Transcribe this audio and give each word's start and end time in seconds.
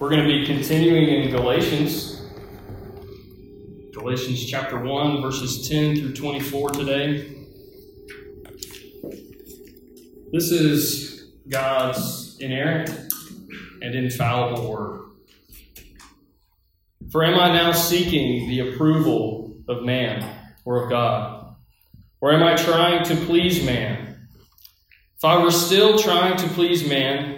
We're 0.00 0.10
going 0.10 0.22
to 0.22 0.28
be 0.28 0.46
continuing 0.46 1.08
in 1.08 1.30
Galatians. 1.32 2.22
Galatians 3.92 4.46
chapter 4.46 4.78
1, 4.78 5.20
verses 5.20 5.68
10 5.68 5.96
through 5.96 6.12
24 6.14 6.70
today. 6.70 7.34
This 10.30 10.52
is 10.52 11.32
God's 11.48 12.36
inerrant 12.38 12.90
and 13.82 13.96
infallible 13.96 14.70
word. 14.70 15.00
For 17.10 17.24
am 17.24 17.36
I 17.36 17.52
now 17.52 17.72
seeking 17.72 18.48
the 18.48 18.70
approval 18.70 19.56
of 19.68 19.82
man 19.82 20.24
or 20.64 20.84
of 20.84 20.90
God? 20.90 21.56
Or 22.20 22.32
am 22.32 22.44
I 22.44 22.54
trying 22.54 23.02
to 23.06 23.16
please 23.16 23.64
man? 23.66 24.28
If 25.16 25.24
I 25.24 25.42
were 25.42 25.50
still 25.50 25.98
trying 25.98 26.36
to 26.36 26.46
please 26.50 26.88
man, 26.88 27.37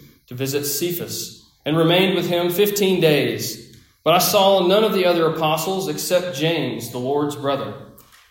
to 0.31 0.35
visit 0.35 0.63
Cephas 0.63 1.45
and 1.65 1.75
remained 1.75 2.15
with 2.15 2.29
him 2.29 2.49
fifteen 2.49 3.01
days. 3.01 3.75
But 4.01 4.13
I 4.13 4.19
saw 4.19 4.65
none 4.65 4.85
of 4.85 4.93
the 4.93 5.03
other 5.03 5.25
apostles 5.25 5.89
except 5.89 6.37
James, 6.37 6.89
the 6.89 6.99
Lord's 6.99 7.35
brother. 7.35 7.73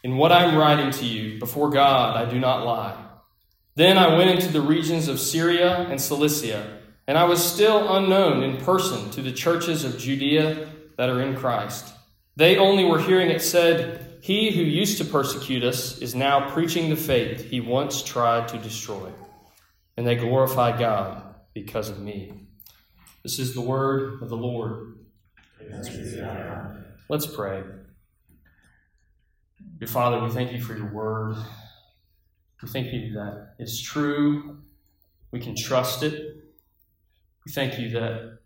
In 0.02 0.16
what 0.16 0.32
I 0.32 0.44
am 0.44 0.56
writing 0.56 0.90
to 0.92 1.04
you, 1.04 1.38
before 1.38 1.68
God, 1.68 2.16
I 2.16 2.28
do 2.28 2.40
not 2.40 2.64
lie. 2.64 2.96
Then 3.74 3.98
I 3.98 4.16
went 4.16 4.30
into 4.30 4.50
the 4.50 4.62
regions 4.62 5.08
of 5.08 5.20
Syria 5.20 5.86
and 5.90 6.00
Cilicia, 6.00 6.80
and 7.06 7.18
I 7.18 7.24
was 7.24 7.44
still 7.44 7.94
unknown 7.94 8.42
in 8.44 8.64
person 8.64 9.10
to 9.10 9.20
the 9.20 9.30
churches 9.30 9.84
of 9.84 9.98
Judea 9.98 10.70
that 10.96 11.10
are 11.10 11.20
in 11.20 11.36
Christ. 11.36 11.92
They 12.36 12.56
only 12.56 12.86
were 12.86 12.98
hearing 12.98 13.28
it 13.28 13.42
said, 13.42 14.16
He 14.22 14.52
who 14.52 14.62
used 14.62 14.96
to 14.98 15.04
persecute 15.04 15.64
us 15.64 15.98
is 15.98 16.14
now 16.14 16.48
preaching 16.48 16.88
the 16.88 16.96
faith 16.96 17.44
he 17.44 17.60
once 17.60 18.02
tried 18.02 18.48
to 18.48 18.58
destroy. 18.58 19.12
And 19.98 20.06
they 20.06 20.16
glorified 20.16 20.78
God 20.78 21.29
because 21.54 21.88
of 21.88 22.00
me. 22.00 22.46
This 23.22 23.38
is 23.38 23.54
the 23.54 23.60
word 23.60 24.22
of 24.22 24.28
the 24.28 24.36
Lord. 24.36 24.98
Let's 27.08 27.26
pray. 27.26 27.62
Dear 29.78 29.88
Father, 29.88 30.20
we 30.24 30.30
thank 30.30 30.52
you 30.52 30.62
for 30.62 30.76
your 30.76 30.92
word. 30.92 31.36
We 32.62 32.69
thank 32.69 32.92
you 32.92 33.12
that 33.14 33.54
it's 33.58 33.80
true. 33.80 34.58
We 35.32 35.41
can 35.41 35.54
trust 35.56 36.02
it. 36.02 36.36
We 37.47 37.52
thank 37.52 37.78
you 37.78 37.91
that 37.91 38.38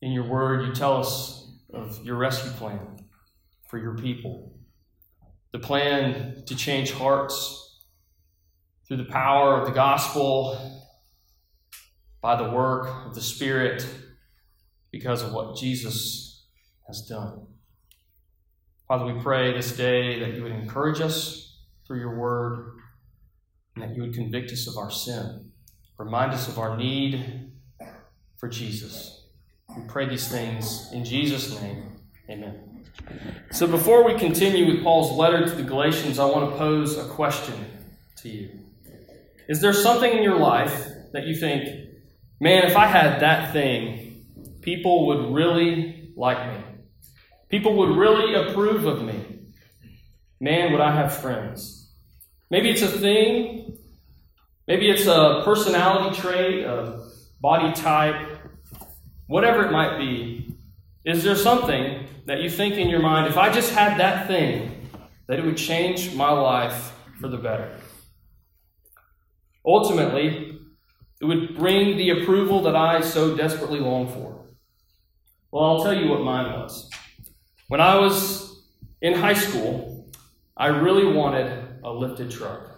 in 0.00 0.12
your 0.12 0.24
word 0.24 0.66
you 0.66 0.74
tell 0.74 0.96
us 0.96 1.50
of 1.72 2.04
your 2.04 2.16
rescue 2.16 2.50
plan 2.52 2.80
for 3.68 3.78
your 3.78 3.94
people. 3.94 4.52
The 5.52 5.58
plan 5.58 6.42
to 6.46 6.56
change 6.56 6.92
hearts 6.92 7.80
through 8.86 8.96
the 8.98 9.04
power 9.04 9.60
of 9.60 9.66
the 9.66 9.72
gospel, 9.72 10.81
by 12.22 12.36
the 12.36 12.50
work 12.50 12.88
of 13.04 13.14
the 13.14 13.20
Spirit, 13.20 13.84
because 14.92 15.22
of 15.22 15.32
what 15.32 15.56
Jesus 15.56 16.46
has 16.86 17.02
done. 17.02 17.46
Father, 18.86 19.12
we 19.12 19.20
pray 19.20 19.52
this 19.52 19.76
day 19.76 20.20
that 20.20 20.34
you 20.34 20.42
would 20.42 20.52
encourage 20.52 21.00
us 21.00 21.58
through 21.86 21.98
your 21.98 22.16
word 22.16 22.76
and 23.74 23.82
that 23.82 23.96
you 23.96 24.02
would 24.02 24.14
convict 24.14 24.52
us 24.52 24.68
of 24.68 24.76
our 24.76 24.90
sin, 24.90 25.50
remind 25.98 26.32
us 26.32 26.46
of 26.46 26.58
our 26.58 26.76
need 26.76 27.50
for 28.36 28.48
Jesus. 28.48 29.24
We 29.76 29.82
pray 29.88 30.08
these 30.08 30.28
things 30.28 30.92
in 30.92 31.04
Jesus' 31.04 31.58
name. 31.60 31.96
Amen. 32.28 32.84
So 33.50 33.66
before 33.66 34.04
we 34.04 34.18
continue 34.18 34.66
with 34.66 34.84
Paul's 34.84 35.12
letter 35.12 35.46
to 35.46 35.54
the 35.54 35.62
Galatians, 35.62 36.18
I 36.18 36.26
want 36.26 36.50
to 36.50 36.58
pose 36.58 36.98
a 36.98 37.08
question 37.08 37.54
to 38.18 38.28
you. 38.28 38.50
Is 39.48 39.60
there 39.60 39.72
something 39.72 40.12
in 40.12 40.22
your 40.22 40.38
life 40.38 40.88
that 41.12 41.26
you 41.26 41.34
think, 41.34 41.81
man, 42.42 42.64
if 42.64 42.76
I 42.76 42.86
had 42.86 43.20
that 43.20 43.52
thing, 43.52 44.26
people 44.62 45.06
would 45.06 45.32
really 45.32 46.12
like 46.16 46.44
me? 46.52 46.64
People 47.48 47.76
would 47.76 47.96
really 47.96 48.34
approve 48.34 48.84
of 48.84 49.04
me. 49.04 49.46
Man, 50.40 50.72
would 50.72 50.80
I 50.80 50.92
have 50.92 51.14
friends. 51.14 51.92
Maybe 52.50 52.68
it's 52.68 52.82
a 52.82 52.88
thing. 52.88 53.78
Maybe 54.66 54.90
it's 54.90 55.06
a 55.06 55.42
personality 55.44 56.20
trait, 56.20 56.64
a 56.64 57.06
body 57.40 57.72
type, 57.74 58.16
whatever 59.28 59.64
it 59.64 59.70
might 59.70 59.98
be. 59.98 60.56
Is 61.04 61.22
there 61.22 61.36
something 61.36 62.08
that 62.26 62.40
you 62.40 62.50
think 62.50 62.74
in 62.74 62.88
your 62.88 63.02
mind, 63.02 63.28
if 63.28 63.36
I 63.36 63.52
just 63.52 63.72
had 63.72 64.00
that 64.00 64.26
thing, 64.26 64.88
that 65.28 65.38
it 65.38 65.44
would 65.44 65.56
change 65.56 66.12
my 66.16 66.30
life 66.30 66.92
for 67.20 67.28
the 67.28 67.38
better? 67.38 67.70
Ultimately, 69.64 70.51
it 71.22 71.26
would 71.26 71.54
bring 71.54 71.96
the 71.96 72.10
approval 72.10 72.62
that 72.62 72.74
I 72.74 73.00
so 73.00 73.36
desperately 73.36 73.78
long 73.78 74.08
for. 74.08 74.44
Well, 75.52 75.64
I'll 75.64 75.84
tell 75.84 75.94
you 75.94 76.10
what 76.10 76.22
mine 76.22 76.52
was. 76.52 76.90
When 77.68 77.80
I 77.80 77.96
was 77.96 78.60
in 79.00 79.14
high 79.14 79.34
school, 79.34 80.10
I 80.56 80.66
really 80.66 81.06
wanted 81.06 81.78
a 81.84 81.92
lifted 81.92 82.32
truck. 82.32 82.70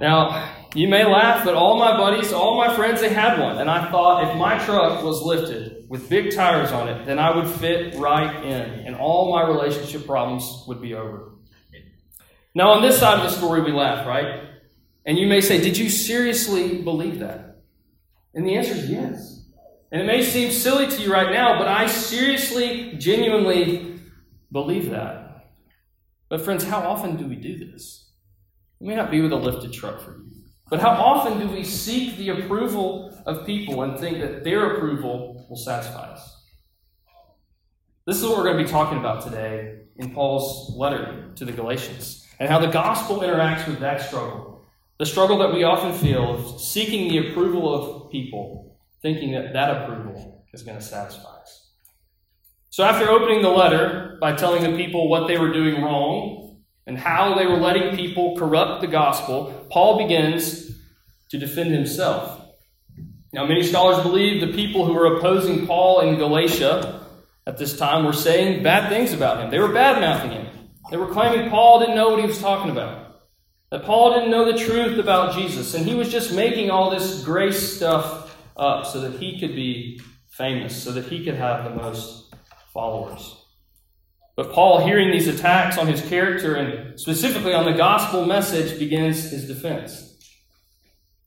Now, 0.00 0.52
you 0.74 0.88
may 0.88 1.04
laugh, 1.04 1.44
but 1.44 1.54
all 1.54 1.78
my 1.78 1.96
buddies, 1.96 2.32
all 2.32 2.56
my 2.56 2.74
friends, 2.74 3.00
they 3.00 3.08
had 3.08 3.38
one. 3.38 3.58
And 3.58 3.70
I 3.70 3.88
thought 3.88 4.28
if 4.28 4.36
my 4.36 4.58
truck 4.64 5.04
was 5.04 5.22
lifted 5.22 5.86
with 5.88 6.10
big 6.10 6.34
tires 6.34 6.72
on 6.72 6.88
it, 6.88 7.06
then 7.06 7.20
I 7.20 7.34
would 7.34 7.48
fit 7.48 7.94
right 7.94 8.44
in, 8.44 8.84
and 8.84 8.96
all 8.96 9.32
my 9.32 9.46
relationship 9.46 10.06
problems 10.06 10.64
would 10.66 10.82
be 10.82 10.94
over. 10.94 11.30
Now, 12.56 12.70
on 12.70 12.82
this 12.82 12.98
side 12.98 13.18
of 13.18 13.22
the 13.22 13.30
story, 13.30 13.62
we 13.62 13.70
laugh, 13.70 14.04
right? 14.08 14.45
And 15.06 15.16
you 15.16 15.26
may 15.26 15.40
say, 15.40 15.60
Did 15.60 15.78
you 15.78 15.88
seriously 15.88 16.82
believe 16.82 17.20
that? 17.20 17.62
And 18.34 18.46
the 18.46 18.56
answer 18.56 18.74
is 18.74 18.90
yes. 18.90 19.44
And 19.92 20.02
it 20.02 20.04
may 20.04 20.22
seem 20.22 20.50
silly 20.50 20.88
to 20.88 21.02
you 21.02 21.12
right 21.12 21.32
now, 21.32 21.58
but 21.58 21.68
I 21.68 21.86
seriously, 21.86 22.96
genuinely 22.98 24.00
believe 24.50 24.90
that. 24.90 25.46
But, 26.28 26.42
friends, 26.42 26.64
how 26.64 26.80
often 26.80 27.16
do 27.16 27.26
we 27.26 27.36
do 27.36 27.56
this? 27.56 28.10
It 28.80 28.86
may 28.86 28.96
not 28.96 29.10
be 29.10 29.20
with 29.20 29.32
a 29.32 29.36
lifted 29.36 29.72
truck 29.72 30.00
for 30.00 30.18
you, 30.18 30.32
but 30.68 30.80
how 30.80 30.90
often 30.90 31.38
do 31.38 31.46
we 31.46 31.62
seek 31.62 32.16
the 32.16 32.30
approval 32.30 33.16
of 33.26 33.46
people 33.46 33.82
and 33.82 33.98
think 33.98 34.18
that 34.18 34.42
their 34.42 34.74
approval 34.74 35.46
will 35.48 35.56
satisfy 35.56 36.10
us? 36.10 36.36
This 38.06 38.18
is 38.18 38.24
what 38.24 38.36
we're 38.36 38.44
going 38.44 38.58
to 38.58 38.64
be 38.64 38.70
talking 38.70 38.98
about 38.98 39.24
today 39.24 39.78
in 39.96 40.12
Paul's 40.12 40.76
letter 40.76 41.32
to 41.36 41.44
the 41.44 41.52
Galatians 41.52 42.26
and 42.38 42.48
how 42.48 42.58
the 42.58 42.66
gospel 42.66 43.20
interacts 43.20 43.66
with 43.66 43.80
that 43.80 44.02
struggle. 44.02 44.55
The 44.98 45.06
struggle 45.06 45.38
that 45.38 45.52
we 45.52 45.64
often 45.64 45.92
feel 45.92 46.34
of 46.34 46.60
seeking 46.60 47.08
the 47.08 47.28
approval 47.28 47.74
of 47.74 48.10
people 48.10 48.78
thinking 49.02 49.32
that 49.32 49.52
that 49.52 49.82
approval 49.82 50.44
is 50.52 50.62
going 50.62 50.78
to 50.78 50.84
satisfy 50.84 51.28
us. 51.28 51.70
So, 52.70 52.82
after 52.82 53.08
opening 53.08 53.42
the 53.42 53.50
letter 53.50 54.16
by 54.20 54.34
telling 54.34 54.62
the 54.62 54.76
people 54.76 55.08
what 55.08 55.28
they 55.28 55.38
were 55.38 55.52
doing 55.52 55.82
wrong 55.82 56.62
and 56.86 56.98
how 56.98 57.34
they 57.34 57.46
were 57.46 57.58
letting 57.58 57.96
people 57.96 58.36
corrupt 58.36 58.80
the 58.80 58.86
gospel, 58.86 59.66
Paul 59.70 59.98
begins 59.98 60.70
to 61.30 61.38
defend 61.38 61.72
himself. 61.72 62.42
Now, 63.32 63.46
many 63.46 63.62
scholars 63.62 64.02
believe 64.02 64.40
the 64.40 64.54
people 64.54 64.86
who 64.86 64.94
were 64.94 65.16
opposing 65.16 65.66
Paul 65.66 66.00
in 66.00 66.16
Galatia 66.16 67.06
at 67.46 67.58
this 67.58 67.76
time 67.76 68.04
were 68.04 68.12
saying 68.12 68.62
bad 68.62 68.88
things 68.88 69.12
about 69.12 69.42
him. 69.42 69.50
They 69.50 69.58
were 69.58 69.72
bad 69.72 70.00
mouthing 70.00 70.32
him. 70.32 70.46
They 70.90 70.96
were 70.96 71.12
claiming 71.12 71.50
Paul 71.50 71.80
didn't 71.80 71.96
know 71.96 72.10
what 72.10 72.20
he 72.20 72.26
was 72.26 72.40
talking 72.40 72.70
about, 72.70 73.05
that 73.70 73.84
Paul 73.84 74.14
didn't 74.14 74.30
know 74.30 74.50
the 74.50 74.58
truth 74.58 74.98
about 74.98 75.34
Jesus, 75.34 75.74
and 75.74 75.86
he 75.86 75.94
was 75.94 76.10
just 76.10 76.32
making 76.32 76.70
all 76.70 76.90
this 76.90 77.22
grace 77.24 77.76
stuff 77.76 78.36
up 78.56 78.86
so 78.86 79.00
that 79.00 79.20
he 79.20 79.38
could 79.38 79.54
be 79.54 80.00
famous 80.36 80.82
so 80.82 80.92
that 80.92 81.06
he 81.06 81.24
could 81.24 81.34
have 81.34 81.64
the 81.64 81.70
most 81.70 82.34
followers. 82.72 83.42
But 84.36 84.52
Paul, 84.52 84.84
hearing 84.84 85.10
these 85.10 85.28
attacks 85.28 85.78
on 85.78 85.86
his 85.86 86.02
character 86.02 86.56
and 86.56 87.00
specifically 87.00 87.54
on 87.54 87.64
the 87.64 87.72
gospel 87.72 88.26
message, 88.26 88.78
begins 88.78 89.30
his 89.30 89.48
defense. 89.48 90.02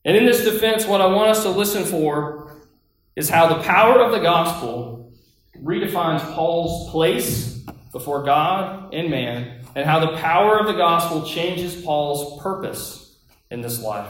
And 0.04 0.16
in 0.16 0.26
this 0.26 0.44
defense, 0.44 0.86
what 0.86 1.00
I 1.00 1.06
want 1.06 1.30
us 1.30 1.42
to 1.42 1.50
listen 1.50 1.84
for 1.84 2.68
is 3.16 3.28
how 3.28 3.48
the 3.48 3.62
power 3.64 3.98
of 3.98 4.12
the 4.12 4.20
gospel 4.20 5.12
redefines 5.60 6.20
Paul's 6.34 6.88
place 6.92 7.64
before 7.92 8.22
God 8.22 8.94
and 8.94 9.10
man, 9.10 9.59
and 9.74 9.86
how 9.86 10.00
the 10.00 10.16
power 10.18 10.58
of 10.58 10.66
the 10.66 10.72
gospel 10.74 11.26
changes 11.26 11.80
Paul's 11.82 12.42
purpose 12.42 13.18
in 13.50 13.60
this 13.60 13.80
life. 13.82 14.08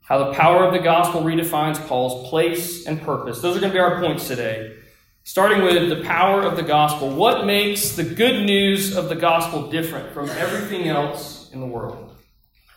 How 0.00 0.24
the 0.24 0.32
power 0.32 0.64
of 0.64 0.72
the 0.72 0.78
gospel 0.78 1.22
redefines 1.22 1.86
Paul's 1.86 2.30
place 2.30 2.86
and 2.86 3.00
purpose. 3.02 3.40
Those 3.40 3.56
are 3.56 3.60
going 3.60 3.72
to 3.72 3.76
be 3.76 3.80
our 3.80 4.00
points 4.00 4.26
today. 4.26 4.76
Starting 5.24 5.62
with 5.62 5.90
the 5.90 6.02
power 6.02 6.42
of 6.42 6.56
the 6.56 6.62
gospel. 6.62 7.10
What 7.10 7.44
makes 7.44 7.92
the 7.92 8.04
good 8.04 8.46
news 8.46 8.96
of 8.96 9.10
the 9.10 9.14
gospel 9.14 9.68
different 9.70 10.14
from 10.14 10.30
everything 10.30 10.88
else 10.88 11.50
in 11.52 11.60
the 11.60 11.66
world? 11.66 12.16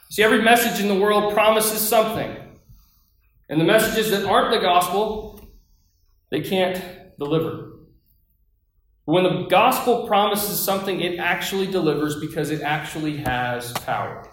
See, 0.09 0.23
every 0.23 0.41
message 0.41 0.81
in 0.81 0.89
the 0.89 0.99
world 0.99 1.33
promises 1.33 1.79
something. 1.79 2.35
And 3.47 3.61
the 3.61 3.65
messages 3.65 4.11
that 4.11 4.25
aren't 4.25 4.51
the 4.51 4.59
gospel, 4.59 5.39
they 6.29 6.41
can't 6.41 6.83
deliver. 7.17 7.70
When 9.11 9.25
the 9.25 9.45
gospel 9.49 10.07
promises 10.07 10.63
something, 10.63 11.01
it 11.01 11.19
actually 11.19 11.67
delivers 11.67 12.17
because 12.17 12.49
it 12.49 12.61
actually 12.61 13.17
has 13.17 13.73
power. 13.73 14.25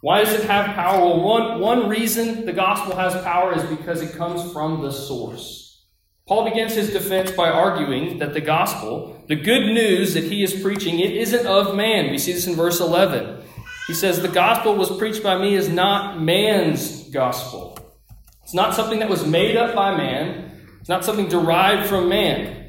Why 0.00 0.24
does 0.24 0.32
it 0.32 0.44
have 0.44 0.74
power? 0.74 0.98
Well, 0.98 1.20
one, 1.20 1.60
one 1.60 1.88
reason 1.90 2.46
the 2.46 2.54
gospel 2.54 2.96
has 2.96 3.12
power 3.22 3.54
is 3.54 3.62
because 3.64 4.00
it 4.00 4.16
comes 4.16 4.50
from 4.50 4.80
the 4.80 4.92
source. 4.92 5.84
Paul 6.26 6.48
begins 6.48 6.72
his 6.72 6.90
defense 6.90 7.32
by 7.32 7.50
arguing 7.50 8.18
that 8.20 8.32
the 8.32 8.40
gospel, 8.40 9.22
the 9.28 9.36
good 9.36 9.74
news 9.74 10.14
that 10.14 10.24
he 10.24 10.42
is 10.42 10.58
preaching, 10.58 11.00
it 11.00 11.12
isn't 11.12 11.46
of 11.46 11.76
man. 11.76 12.10
We 12.10 12.16
see 12.16 12.32
this 12.32 12.46
in 12.46 12.54
verse 12.54 12.80
11. 12.80 13.42
He 13.88 13.92
says, 13.92 14.22
The 14.22 14.28
gospel 14.28 14.74
was 14.74 14.96
preached 14.96 15.22
by 15.22 15.36
me 15.36 15.54
is 15.54 15.68
not 15.68 16.18
man's 16.18 17.10
gospel. 17.10 17.78
It's 18.42 18.54
not 18.54 18.74
something 18.74 19.00
that 19.00 19.10
was 19.10 19.26
made 19.26 19.58
up 19.58 19.74
by 19.74 19.94
man, 19.98 20.62
it's 20.80 20.88
not 20.88 21.04
something 21.04 21.28
derived 21.28 21.90
from 21.90 22.08
man. 22.08 22.67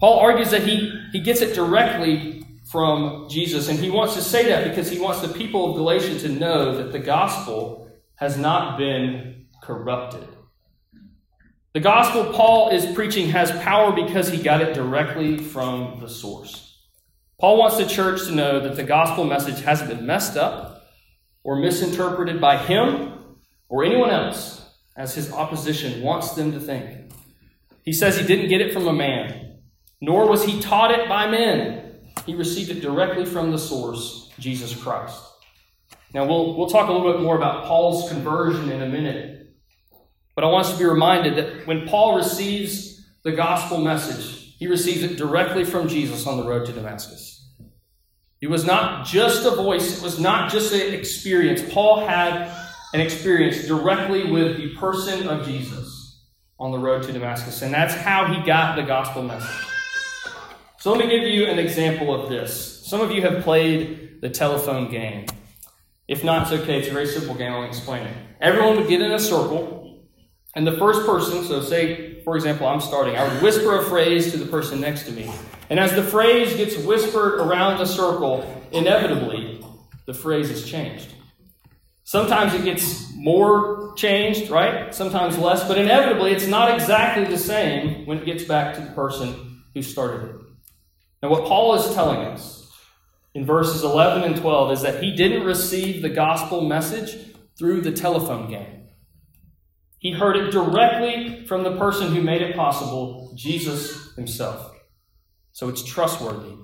Paul 0.00 0.20
argues 0.20 0.50
that 0.50 0.62
he, 0.62 0.92
he 1.12 1.20
gets 1.20 1.40
it 1.40 1.54
directly 1.54 2.44
from 2.70 3.28
Jesus, 3.28 3.68
and 3.68 3.78
he 3.78 3.90
wants 3.90 4.14
to 4.14 4.22
say 4.22 4.46
that 4.48 4.68
because 4.68 4.90
he 4.90 5.00
wants 5.00 5.20
the 5.20 5.28
people 5.28 5.70
of 5.70 5.76
Galatia 5.76 6.18
to 6.20 6.28
know 6.28 6.76
that 6.76 6.92
the 6.92 6.98
gospel 6.98 7.90
has 8.16 8.36
not 8.36 8.76
been 8.76 9.46
corrupted. 9.62 10.28
The 11.74 11.80
gospel 11.80 12.32
Paul 12.32 12.70
is 12.70 12.86
preaching 12.94 13.30
has 13.30 13.50
power 13.62 13.92
because 13.92 14.28
he 14.28 14.42
got 14.42 14.60
it 14.60 14.74
directly 14.74 15.38
from 15.38 16.00
the 16.00 16.08
source. 16.08 16.78
Paul 17.40 17.58
wants 17.58 17.78
the 17.78 17.86
church 17.86 18.24
to 18.24 18.32
know 18.32 18.60
that 18.60 18.76
the 18.76 18.82
gospel 18.82 19.24
message 19.24 19.62
hasn't 19.62 19.88
been 19.88 20.04
messed 20.04 20.36
up 20.36 20.82
or 21.44 21.56
misinterpreted 21.56 22.40
by 22.40 22.56
him 22.56 23.36
or 23.68 23.84
anyone 23.84 24.10
else, 24.10 24.68
as 24.96 25.14
his 25.14 25.32
opposition 25.32 26.02
wants 26.02 26.32
them 26.32 26.52
to 26.52 26.60
think. 26.60 27.12
He 27.84 27.92
says 27.92 28.18
he 28.18 28.26
didn't 28.26 28.48
get 28.48 28.60
it 28.60 28.72
from 28.72 28.88
a 28.88 28.92
man, 28.92 29.47
nor 30.00 30.28
was 30.28 30.44
he 30.44 30.60
taught 30.60 30.90
it 30.90 31.08
by 31.08 31.28
men. 31.28 32.00
He 32.26 32.34
received 32.34 32.70
it 32.70 32.80
directly 32.80 33.24
from 33.24 33.50
the 33.50 33.58
source, 33.58 34.30
Jesus 34.38 34.74
Christ. 34.74 35.20
Now, 36.14 36.26
we'll, 36.26 36.56
we'll 36.56 36.68
talk 36.68 36.88
a 36.88 36.92
little 36.92 37.12
bit 37.12 37.22
more 37.22 37.36
about 37.36 37.64
Paul's 37.64 38.10
conversion 38.10 38.70
in 38.70 38.82
a 38.82 38.88
minute. 38.88 39.54
But 40.34 40.44
I 40.44 40.48
want 40.48 40.66
us 40.66 40.72
to 40.72 40.78
be 40.78 40.84
reminded 40.84 41.36
that 41.36 41.66
when 41.66 41.86
Paul 41.86 42.16
receives 42.16 43.04
the 43.24 43.32
gospel 43.32 43.78
message, 43.78 44.54
he 44.58 44.66
receives 44.66 45.02
it 45.02 45.16
directly 45.16 45.64
from 45.64 45.88
Jesus 45.88 46.26
on 46.26 46.36
the 46.36 46.44
road 46.44 46.66
to 46.66 46.72
Damascus. 46.72 47.46
It 48.40 48.48
was 48.48 48.64
not 48.64 49.04
just 49.04 49.44
a 49.44 49.50
voice, 49.50 49.98
it 49.98 50.02
was 50.02 50.20
not 50.20 50.50
just 50.50 50.72
an 50.72 50.94
experience. 50.94 51.60
Paul 51.72 52.06
had 52.06 52.52
an 52.94 53.00
experience 53.00 53.66
directly 53.66 54.30
with 54.30 54.56
the 54.56 54.74
person 54.76 55.28
of 55.28 55.44
Jesus 55.44 56.24
on 56.58 56.70
the 56.70 56.78
road 56.78 57.02
to 57.02 57.12
Damascus, 57.12 57.62
and 57.62 57.74
that's 57.74 57.94
how 57.94 58.32
he 58.32 58.40
got 58.46 58.76
the 58.76 58.82
gospel 58.82 59.22
message. 59.22 59.66
So 60.88 60.94
let 60.94 61.06
me 61.06 61.10
give 61.10 61.28
you 61.28 61.44
an 61.44 61.58
example 61.58 62.14
of 62.14 62.30
this. 62.30 62.82
Some 62.86 63.02
of 63.02 63.10
you 63.10 63.20
have 63.20 63.44
played 63.44 64.22
the 64.22 64.30
telephone 64.30 64.90
game. 64.90 65.26
If 66.08 66.24
not, 66.24 66.44
it's 66.44 66.62
okay. 66.62 66.78
It's 66.78 66.88
a 66.88 66.92
very 66.92 67.06
simple 67.06 67.34
game. 67.34 67.52
I'll 67.52 67.64
explain 67.64 68.06
it. 68.06 68.16
Everyone 68.40 68.76
would 68.76 68.88
get 68.88 69.02
in 69.02 69.12
a 69.12 69.18
circle, 69.18 70.00
and 70.54 70.66
the 70.66 70.78
first 70.78 71.04
person, 71.04 71.44
so 71.44 71.60
say, 71.60 72.22
for 72.22 72.36
example, 72.36 72.66
I'm 72.66 72.80
starting, 72.80 73.16
I 73.16 73.28
would 73.28 73.42
whisper 73.42 73.78
a 73.78 73.84
phrase 73.84 74.30
to 74.32 74.38
the 74.38 74.46
person 74.46 74.80
next 74.80 75.02
to 75.02 75.12
me. 75.12 75.30
And 75.68 75.78
as 75.78 75.92
the 75.92 76.02
phrase 76.02 76.56
gets 76.56 76.78
whispered 76.78 77.34
around 77.38 77.76
the 77.76 77.84
circle, 77.84 78.50
inevitably, 78.72 79.62
the 80.06 80.14
phrase 80.14 80.48
is 80.48 80.64
changed. 80.64 81.12
Sometimes 82.04 82.54
it 82.54 82.64
gets 82.64 83.14
more 83.14 83.92
changed, 83.96 84.48
right? 84.48 84.94
Sometimes 84.94 85.36
less, 85.36 85.68
but 85.68 85.76
inevitably 85.76 86.32
it's 86.32 86.46
not 86.46 86.72
exactly 86.72 87.26
the 87.26 87.36
same 87.36 88.06
when 88.06 88.20
it 88.20 88.24
gets 88.24 88.44
back 88.44 88.74
to 88.76 88.80
the 88.80 88.92
person 88.92 89.64
who 89.74 89.82
started 89.82 90.30
it. 90.30 90.47
Now, 91.22 91.30
what 91.30 91.44
Paul 91.44 91.74
is 91.74 91.94
telling 91.94 92.20
us 92.20 92.70
in 93.34 93.44
verses 93.44 93.82
11 93.82 94.22
and 94.22 94.36
12 94.36 94.72
is 94.72 94.82
that 94.82 95.02
he 95.02 95.14
didn't 95.14 95.44
receive 95.44 96.02
the 96.02 96.08
gospel 96.08 96.62
message 96.62 97.34
through 97.58 97.80
the 97.80 97.92
telephone 97.92 98.48
game. 98.48 98.88
He 99.98 100.12
heard 100.12 100.36
it 100.36 100.52
directly 100.52 101.44
from 101.46 101.64
the 101.64 101.76
person 101.76 102.14
who 102.14 102.22
made 102.22 102.40
it 102.40 102.54
possible, 102.54 103.32
Jesus 103.34 104.14
himself. 104.14 104.72
So 105.52 105.68
it's 105.68 105.82
trustworthy 105.82 106.54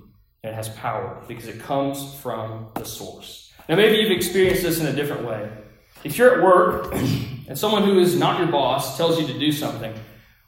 and 0.43 0.53
it 0.53 0.53
has 0.53 0.69
power 0.69 1.21
because 1.27 1.47
it 1.47 1.59
comes 1.59 2.15
from 2.21 2.69
the 2.75 2.85
source. 2.85 3.51
Now, 3.67 3.75
maybe 3.75 3.97
you've 3.97 4.11
experienced 4.11 4.63
this 4.63 4.79
in 4.79 4.85
a 4.85 4.93
different 4.93 5.25
way. 5.25 5.49
If 6.05 6.17
you're 6.17 6.35
at 6.35 6.43
work 6.43 6.93
and 7.47 7.57
someone 7.57 7.83
who 7.83 7.99
is 7.99 8.17
not 8.17 8.39
your 8.39 8.47
boss 8.47 8.95
tells 8.95 9.19
you 9.19 9.27
to 9.27 9.37
do 9.37 9.51
something, 9.51 9.93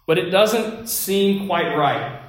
but 0.06 0.18
it 0.18 0.30
doesn't 0.30 0.88
seem 0.88 1.48
quite 1.48 1.76
right, 1.76 2.22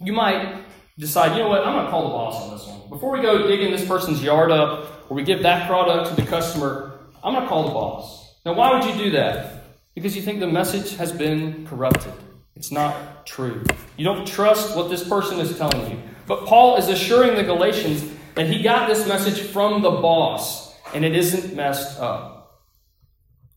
you 0.00 0.12
might 0.12 0.61
decide, 0.98 1.36
you 1.36 1.42
know 1.42 1.48
what, 1.48 1.66
I'm 1.66 1.74
going 1.74 1.84
to 1.86 1.90
call 1.90 2.04
the 2.04 2.10
boss 2.10 2.42
on 2.42 2.50
this 2.50 2.66
one. 2.66 2.88
Before 2.88 3.12
we 3.12 3.22
go 3.22 3.46
digging 3.46 3.70
this 3.70 3.86
person's 3.86 4.22
yard 4.22 4.50
up 4.50 5.10
or 5.10 5.14
we 5.14 5.22
give 5.22 5.42
that 5.42 5.66
product 5.66 6.10
to 6.10 6.20
the 6.20 6.28
customer, 6.28 7.00
I'm 7.22 7.34
going 7.34 7.44
to 7.44 7.48
call 7.48 7.64
the 7.68 7.74
boss. 7.74 8.36
Now, 8.44 8.54
why 8.54 8.72
would 8.72 8.84
you 8.84 9.04
do 9.04 9.10
that? 9.12 9.64
Because 9.94 10.16
you 10.16 10.22
think 10.22 10.40
the 10.40 10.46
message 10.46 10.96
has 10.96 11.12
been 11.12 11.66
corrupted. 11.66 12.12
It's 12.56 12.70
not 12.70 13.26
true. 13.26 13.64
You 13.96 14.04
don't 14.04 14.26
trust 14.26 14.76
what 14.76 14.90
this 14.90 15.06
person 15.06 15.38
is 15.38 15.56
telling 15.56 15.90
you. 15.90 15.98
But 16.26 16.46
Paul 16.46 16.76
is 16.76 16.88
assuring 16.88 17.36
the 17.36 17.42
Galatians 17.42 18.04
that 18.34 18.46
he 18.46 18.62
got 18.62 18.88
this 18.88 19.06
message 19.06 19.40
from 19.40 19.82
the 19.82 19.90
boss 19.90 20.74
and 20.94 21.04
it 21.04 21.14
isn't 21.14 21.54
messed 21.54 21.98
up. 22.00 22.62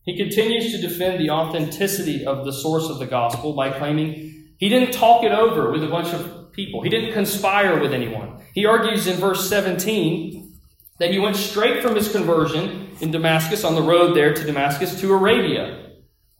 He 0.04 0.16
continues 0.16 0.72
to 0.72 0.80
defend 0.80 1.20
the 1.20 1.30
authenticity 1.30 2.24
of 2.24 2.44
the 2.44 2.52
source 2.52 2.88
of 2.88 2.98
the 2.98 3.06
gospel 3.06 3.54
by 3.54 3.70
claiming 3.70 4.52
he 4.58 4.68
didn't 4.68 4.92
talk 4.92 5.24
it 5.24 5.32
over 5.32 5.70
with 5.72 5.82
a 5.82 5.88
bunch 5.88 6.14
of 6.14 6.45
people, 6.56 6.82
he 6.82 6.88
didn't 6.88 7.12
conspire 7.12 7.78
with 7.78 7.92
anyone. 7.92 8.40
He 8.54 8.66
argues 8.66 9.06
in 9.06 9.16
verse 9.16 9.48
17 9.48 10.54
that 10.98 11.10
he 11.10 11.18
went 11.18 11.36
straight 11.36 11.82
from 11.82 11.94
his 11.94 12.10
conversion 12.10 12.90
in 13.00 13.12
Damascus 13.12 13.62
on 13.62 13.74
the 13.74 13.82
road 13.82 14.16
there 14.16 14.34
to 14.34 14.44
Damascus 14.44 14.98
to 15.00 15.12
Arabia 15.12 15.86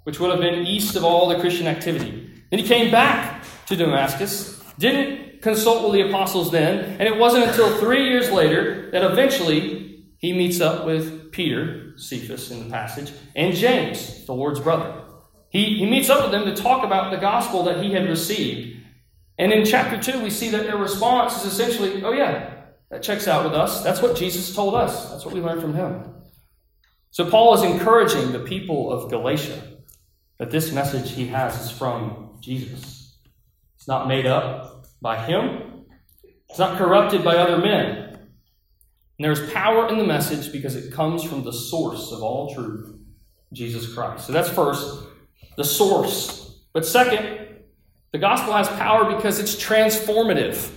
which 0.06 0.20
would 0.20 0.30
have 0.30 0.38
been 0.38 0.64
east 0.64 0.94
of 0.94 1.02
all 1.02 1.28
the 1.28 1.40
Christian 1.40 1.66
activity. 1.66 2.30
Then 2.50 2.61
he 2.61 2.64
came 2.64 2.92
back 2.92 3.44
to 3.66 3.75
Damascus, 3.75 4.62
didn't 4.78 5.42
consult 5.42 5.82
with 5.82 5.94
the 5.94 6.08
apostles 6.08 6.52
then, 6.52 6.78
and 7.00 7.02
it 7.02 7.16
wasn't 7.16 7.49
until 7.49 7.76
three 7.78 8.08
years 8.08 8.30
later 8.30 8.88
that 8.92 9.02
eventually 9.02 10.04
he 10.18 10.32
meets 10.32 10.61
up 10.61 10.87
with 10.87 11.32
Peter, 11.32 11.94
Cephas 11.96 12.52
in 12.52 12.62
the 12.62 12.70
passage, 12.70 13.11
and 13.35 13.52
James, 13.56 14.25
the 14.26 14.32
Lord's 14.32 14.61
brother. 14.61 14.94
He, 15.50 15.76
he 15.78 15.90
meets 15.90 16.08
up 16.08 16.23
with 16.23 16.30
them 16.30 16.44
to 16.44 16.62
talk 16.62 16.85
about 16.85 17.11
the 17.11 17.18
gospel 17.18 17.64
that 17.64 17.82
he 17.82 17.92
had 17.92 18.08
received. 18.08 18.75
And 19.38 19.52
in 19.52 19.64
chapter 19.64 20.00
2, 20.00 20.23
we 20.23 20.31
see 20.31 20.50
that 20.50 20.64
their 20.64 20.78
response 20.78 21.45
is 21.45 21.52
essentially, 21.52 22.02
oh, 22.02 22.12
yeah, 22.12 22.55
that 22.90 23.02
checks 23.02 23.28
out 23.28 23.45
with 23.45 23.55
us. 23.55 23.83
That's 23.83 24.00
what 24.00 24.16
Jesus 24.16 24.55
told 24.55 24.75
us. 24.75 25.11
That's 25.11 25.25
what 25.25 25.35
we 25.35 25.40
learned 25.40 25.61
from 25.61 25.75
him. 25.75 26.14
So 27.11 27.28
Paul 27.28 27.55
is 27.55 27.62
encouraging 27.62 28.33
the 28.33 28.40
people 28.40 28.93
of 28.93 29.11
Galatia 29.11 29.62
that 30.38 30.50
this 30.50 30.73
message 30.73 31.12
he 31.12 31.26
has 31.28 31.64
is 31.64 31.71
from 31.71 32.38
Jesus. 32.40 33.19
It's 33.76 33.88
not 33.88 34.09
made 34.09 34.26
up 34.26 34.87
by 35.00 35.25
him, 35.25 35.85
it's 36.49 36.59
not 36.59 36.78
corrupted 36.78 37.25
by 37.25 37.37
other 37.37 37.59
men. 37.59 38.19
And 39.19 39.25
there's 39.25 39.50
power 39.52 39.88
in 39.88 39.99
the 39.99 40.05
message 40.05 40.52
because 40.52 40.76
it 40.76 40.93
comes 40.93 41.25
from 41.25 41.43
the 41.43 41.52
source 41.52 42.12
of 42.12 42.23
all 42.23 42.55
truth, 42.55 42.95
Jesus 43.52 43.93
Christ. 43.93 44.26
So 44.26 44.33
that's 44.33 44.50
first, 44.50 45.07
the 45.57 45.64
source. 45.64 46.61
But 46.75 46.85
second, 46.85 47.45
the 48.12 48.18
gospel 48.18 48.52
has 48.52 48.68
power 48.68 49.14
because 49.14 49.38
it's 49.38 49.54
transformative. 49.56 50.70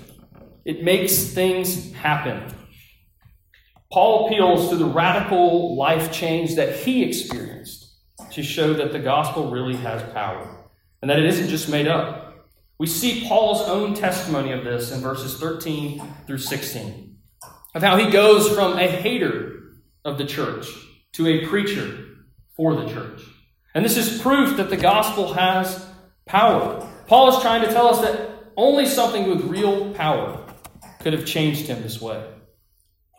It 0.65 0.83
makes 0.83 1.23
things 1.25 1.93
happen. 1.93 2.53
Paul 3.91 4.27
appeals 4.27 4.69
to 4.69 4.75
the 4.75 4.85
radical 4.85 5.75
life 5.75 6.11
change 6.11 6.55
that 6.55 6.75
he 6.75 7.03
experienced 7.03 7.87
to 8.31 8.43
show 8.43 8.73
that 8.73 8.91
the 8.91 8.99
gospel 8.99 9.49
really 9.49 9.75
has 9.77 10.03
power. 10.13 10.55
and 11.01 11.09
that 11.09 11.19
it 11.19 11.25
isn't 11.25 11.47
just 11.47 11.69
made 11.69 11.87
up. 11.87 12.45
We 12.77 12.87
see 12.87 13.27
Paul's 13.27 13.67
own 13.67 13.93
testimony 13.93 14.51
of 14.51 14.63
this 14.63 14.91
in 14.91 15.01
verses 15.01 15.37
13 15.37 16.01
through 16.27 16.39
16, 16.39 17.17
of 17.75 17.81
how 17.81 17.97
he 17.97 18.09
goes 18.09 18.49
from 18.53 18.77
a 18.77 18.87
hater 18.87 19.71
of 20.03 20.17
the 20.17 20.25
church 20.25 20.67
to 21.13 21.27
a 21.27 21.45
preacher 21.47 22.05
for 22.55 22.75
the 22.75 22.89
church. 22.89 23.21
And 23.73 23.85
this 23.85 23.97
is 23.97 24.21
proof 24.21 24.57
that 24.57 24.69
the 24.69 24.77
gospel 24.77 25.33
has 25.33 25.85
power. 26.25 26.88
Paul 27.09 27.35
is 27.35 27.41
trying 27.41 27.63
to 27.65 27.73
tell 27.73 27.87
us 27.87 28.01
that 28.01 28.29
only 28.55 28.85
something 28.85 29.27
with 29.27 29.41
real 29.45 29.95
power 29.95 30.45
could 30.99 31.13
have 31.13 31.25
changed 31.25 31.65
him 31.65 31.81
this 31.81 31.99
way. 31.99 32.23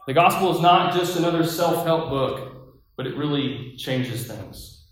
The 0.07 0.13
gospel 0.13 0.55
is 0.55 0.61
not 0.61 0.95
just 0.95 1.19
another 1.19 1.45
self 1.45 1.85
help 1.85 2.09
book, 2.09 2.77
but 2.97 3.09
it 3.09 3.17
really 3.17 3.75
changes 3.77 4.29
things. 4.29 4.87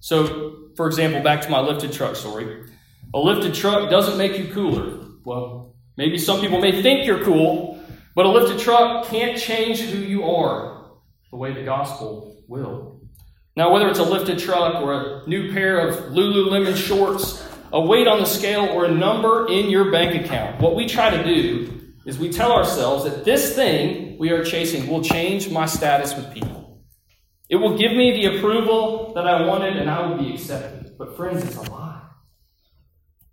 So, 0.00 0.70
for 0.74 0.86
example, 0.86 1.22
back 1.22 1.42
to 1.42 1.50
my 1.50 1.60
lifted 1.60 1.92
truck 1.92 2.16
story. 2.16 2.64
A 3.12 3.18
lifted 3.18 3.52
truck 3.52 3.90
doesn't 3.90 4.16
make 4.16 4.38
you 4.38 4.50
cooler. 4.54 5.04
Well, 5.22 5.74
maybe 5.98 6.16
some 6.16 6.40
people 6.40 6.62
may 6.62 6.80
think 6.80 7.06
you're 7.06 7.22
cool, 7.22 7.78
but 8.14 8.24
a 8.24 8.30
lifted 8.30 8.58
truck 8.58 9.06
can't 9.08 9.38
change 9.38 9.80
who 9.80 9.98
you 9.98 10.24
are 10.24 10.92
the 11.30 11.36
way 11.36 11.52
the 11.52 11.64
gospel 11.64 12.42
will. 12.48 13.02
Now, 13.54 13.70
whether 13.70 13.90
it's 13.90 13.98
a 13.98 14.02
lifted 14.02 14.38
truck 14.38 14.76
or 14.76 14.94
a 14.94 15.28
new 15.28 15.52
pair 15.52 15.86
of 15.86 16.12
Lululemon 16.14 16.74
shorts, 16.74 17.49
a 17.72 17.80
weight 17.80 18.08
on 18.08 18.20
the 18.20 18.26
scale, 18.26 18.66
or 18.66 18.84
a 18.84 18.90
number 18.90 19.48
in 19.48 19.70
your 19.70 19.90
bank 19.90 20.24
account, 20.24 20.60
what 20.60 20.74
we 20.74 20.86
try 20.86 21.10
to 21.10 21.22
do 21.24 21.80
is 22.06 22.18
we 22.18 22.30
tell 22.30 22.52
ourselves 22.52 23.04
that 23.04 23.24
this 23.24 23.54
thing 23.54 24.16
we 24.18 24.30
are 24.30 24.44
chasing 24.44 24.88
will 24.88 25.02
change 25.02 25.50
my 25.50 25.66
status 25.66 26.14
with 26.14 26.32
people. 26.32 26.82
It 27.48 27.56
will 27.56 27.76
give 27.76 27.92
me 27.92 28.12
the 28.12 28.36
approval 28.36 29.12
that 29.14 29.26
I 29.26 29.46
wanted 29.46 29.76
and 29.76 29.90
I 29.90 30.06
will 30.06 30.18
be 30.18 30.32
accepted. 30.32 30.96
But, 30.98 31.16
friends, 31.16 31.44
it's 31.44 31.56
a 31.56 31.62
lie. 31.62 32.02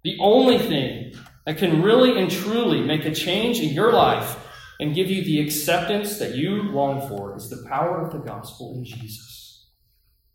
The 0.04 0.18
only 0.22 0.58
thing 0.58 1.14
that 1.46 1.58
can 1.58 1.82
really 1.82 2.20
and 2.20 2.30
truly 2.30 2.82
make 2.82 3.06
a 3.06 3.14
change 3.14 3.60
in 3.60 3.70
your 3.70 3.94
life 3.94 4.38
and 4.80 4.96
give 4.96 5.10
you 5.10 5.24
the 5.24 5.42
acceptance 5.42 6.20
that 6.20 6.36
you 6.36 6.64
long 6.64 7.08
for 7.08 7.36
is 7.36 7.50
the 7.50 7.66
power 7.68 8.02
of 8.02 8.12
the 8.12 8.20
gospel 8.20 8.74
in 8.76 8.86
Jesus. 8.86 9.37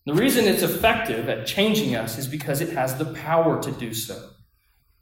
The 0.04 0.14
reason 0.14 0.46
it's 0.46 0.62
effective 0.62 1.28
at 1.28 1.46
changing 1.46 1.94
us 1.94 2.18
is 2.18 2.26
because 2.26 2.60
it 2.60 2.70
has 2.70 2.96
the 2.96 3.12
power 3.14 3.62
to 3.62 3.70
do 3.70 3.94
so. 3.94 4.30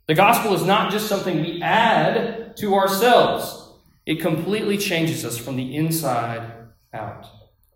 The 0.07 0.15
gospel 0.15 0.55
is 0.55 0.65
not 0.65 0.91
just 0.91 1.09
something 1.09 1.41
we 1.41 1.63
add 1.63 2.57
to 2.59 2.75
ourselves, 2.75 3.69
it 4.07 4.21
completely 4.21 4.77
changes 4.77 5.25
us 5.25 5.39
from 5.39 5.57
the 5.57 5.77
inside 5.77 6.53
out, 6.93 7.27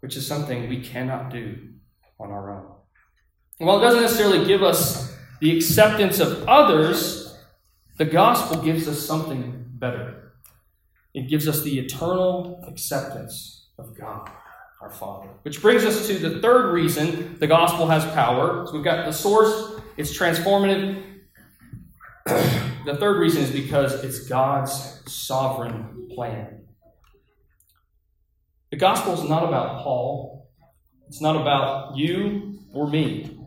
which 0.01 0.17
is 0.17 0.27
something 0.27 0.69
we 0.69 0.83
cannot 0.83 1.31
do 1.31 1.57
on 2.19 2.31
our 2.31 2.51
own. 2.51 2.75
While 3.59 3.79
it 3.79 3.83
doesn't 3.83 4.03
necessarily 4.03 4.45
give 4.45 4.63
us 4.63 5.17
the 5.41 5.57
acceptance 5.57 6.19
of 6.19 6.43
others, 6.49 7.37
the 7.99 8.05
gospel 8.05 8.61
gives 8.61 8.89
us 8.89 9.01
something 9.01 9.67
better. 9.69 10.33
It 11.15 11.29
gives 11.29 11.47
us 11.47 11.63
the 11.63 11.79
eternal 11.79 12.65
acceptance 12.67 13.69
of 13.79 13.97
God, 13.97 14.29
our 14.85 14.91
Father. 14.91 15.29
Which 15.43 15.63
brings 15.63 15.83
us 15.85 16.07
to 16.09 16.19
the 16.19 16.41
third 16.41 16.71
reason 16.73 17.39
the 17.39 17.47
gospel 17.47 17.87
has 17.87 18.05
power. 18.13 18.67
So 18.67 18.75
we've 18.75 18.85
got 18.85 19.07
the 19.07 19.13
source, 19.13 19.81
it's 19.97 20.17
transformative. 20.17 21.03
the 22.27 22.97
third 22.99 23.19
reason 23.19 23.43
is 23.43 23.51
because 23.51 24.05
it's 24.05 24.29
God's 24.29 25.03
sovereign 25.11 26.09
plan. 26.15 26.67
The 28.71 28.77
gospel 28.77 29.15
is 29.15 29.27
not 29.27 29.45
about 29.45 29.83
Paul, 29.83 30.51
it's 31.09 31.23
not 31.23 31.41
about 31.41 31.97
you 31.97 32.59
or 32.75 32.87
me. 32.87 33.39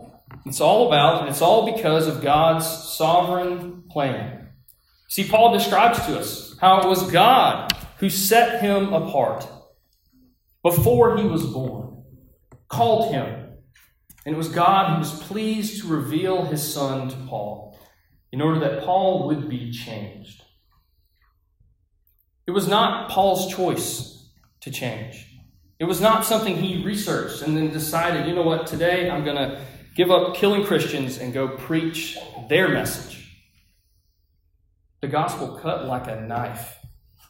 It's 0.45 0.61
all 0.61 0.87
about, 0.87 1.21
and 1.21 1.29
it's 1.29 1.41
all 1.41 1.71
because 1.71 2.07
of 2.07 2.23
God's 2.23 2.65
sovereign 2.65 3.83
plan. 3.91 4.49
See, 5.07 5.27
Paul 5.27 5.53
describes 5.53 5.99
to 6.07 6.17
us 6.17 6.57
how 6.59 6.81
it 6.81 6.87
was 6.87 7.11
God 7.11 7.71
who 7.99 8.09
set 8.09 8.61
him 8.61 8.93
apart 8.93 9.47
before 10.69 11.17
he 11.17 11.23
was 11.23 11.45
born, 11.45 12.03
called 12.67 13.13
him, 13.13 13.25
and 14.25 14.35
it 14.35 14.37
was 14.37 14.49
God 14.49 14.91
who 14.91 14.99
was 14.99 15.23
pleased 15.23 15.81
to 15.81 15.87
reveal 15.87 16.43
his 16.43 16.61
son 16.73 17.07
to 17.07 17.15
Paul 17.29 17.79
in 18.33 18.41
order 18.41 18.59
that 18.59 18.83
Paul 18.83 19.27
would 19.27 19.47
be 19.47 19.71
changed. 19.71 20.43
It 22.45 22.51
was 22.51 22.67
not 22.67 23.09
Paul's 23.09 23.53
choice 23.55 24.29
to 24.61 24.71
change. 24.71 25.25
It 25.79 25.85
was 25.85 26.01
not 26.01 26.25
something 26.25 26.57
he 26.57 26.83
researched 26.83 27.41
and 27.41 27.55
then 27.55 27.71
decided, 27.71 28.27
you 28.27 28.35
know 28.35 28.41
what, 28.41 28.67
today 28.67 29.09
I'm 29.09 29.23
going 29.23 29.37
to 29.37 29.61
give 29.95 30.11
up 30.11 30.35
killing 30.35 30.65
Christians 30.65 31.17
and 31.17 31.33
go 31.33 31.47
preach 31.47 32.17
their 32.49 32.67
message. 32.67 33.41
The 35.01 35.07
gospel 35.07 35.59
cut 35.61 35.85
like 35.85 36.07
a 36.07 36.19
knife 36.19 36.77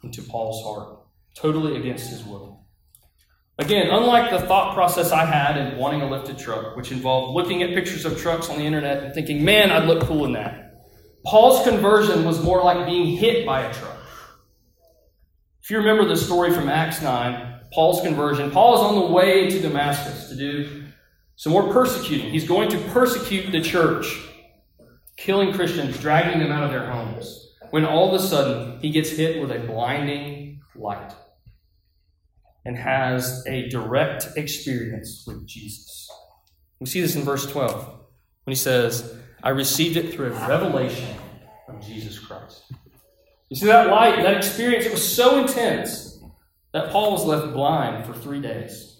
into 0.04 0.24
Paul's 0.24 0.64
heart, 0.64 1.00
totally 1.36 1.78
against 1.78 2.10
his 2.10 2.24
will. 2.24 2.67
Again, 3.60 3.90
unlike 3.90 4.30
the 4.30 4.40
thought 4.40 4.76
process 4.76 5.12
I 5.12 5.26
had 5.26 5.58
in 5.58 5.78
wanting 5.78 6.02
a 6.02 6.10
lifted 6.10 6.38
truck, 6.38 6.76
which 6.76 6.92
involved 6.92 7.36
looking 7.36 7.64
at 7.64 7.74
pictures 7.74 8.06
of 8.06 8.20
trucks 8.22 8.50
on 8.50 8.60
the 8.60 8.64
internet 8.64 9.04
and 9.04 9.14
thinking, 9.16 9.44
man, 9.44 9.72
I'd 9.72 9.88
look 9.88 10.04
cool 10.04 10.26
in 10.26 10.34
that, 10.34 10.86
Paul's 11.26 11.68
conversion 11.68 12.24
was 12.24 12.42
more 12.42 12.64
like 12.64 12.86
being 12.86 13.18
hit 13.18 13.46
by 13.46 13.62
a 13.62 13.74
truck. 13.74 13.98
If 15.64 15.72
you 15.72 15.80
remember 15.80 16.06
the 16.06 16.16
story 16.16 16.54
from 16.54 16.70
Acts 16.70 17.02
9, 17.02 17.62
Paul's 17.74 18.02
conversion, 18.02 18.52
Paul 18.52 18.76
is 18.76 18.82
on 18.82 18.96
the 18.96 19.14
way 19.14 19.50
to 19.50 19.60
Damascus 19.60 20.30
to 20.30 20.36
do 20.36 20.84
some 21.36 21.52
more 21.52 21.74
persecuting. 21.74 22.30
He's 22.30 22.48
going 22.48 22.70
to 22.70 22.78
persecute 22.90 23.52
the 23.52 23.60
church, 23.60 24.08
killing 25.18 25.52
Christians, 25.52 25.98
dragging 25.98 26.40
them 26.40 26.52
out 26.52 26.64
of 26.64 26.70
their 26.70 26.90
homes 26.90 27.56
when 27.72 27.86
all 27.86 28.14
of 28.14 28.22
a 28.22 28.24
sudden 28.24 28.80
he 28.80 28.92
gets 28.92 29.10
hit 29.10 29.42
with 29.42 29.52
a 29.52 29.60
blinding 29.60 30.62
light 30.76 31.12
and 32.68 32.76
has 32.76 33.46
a 33.48 33.70
direct 33.70 34.28
experience 34.36 35.24
with 35.26 35.48
Jesus. 35.48 36.12
We 36.82 36.86
see 36.86 37.00
this 37.00 37.16
in 37.16 37.24
verse 37.24 37.50
12 37.50 37.86
when 38.44 38.52
he 38.52 38.56
says, 38.56 39.16
I 39.42 39.50
received 39.50 39.96
it 39.96 40.14
through 40.14 40.34
a 40.34 40.48
revelation 40.50 41.16
of 41.70 41.80
Jesus 41.80 42.20
Christ. 42.20 42.64
You 43.48 43.56
see 43.56 43.68
that 43.68 43.88
light, 43.88 44.22
that 44.22 44.36
experience, 44.36 44.86
it 44.86 44.92
was 44.92 45.16
so 45.16 45.40
intense 45.40 46.20
that 46.74 46.92
Paul 46.92 47.14
was 47.14 47.24
left 47.24 47.54
blind 47.54 48.06
for 48.06 48.12
three 48.12 48.42
days. 48.42 49.00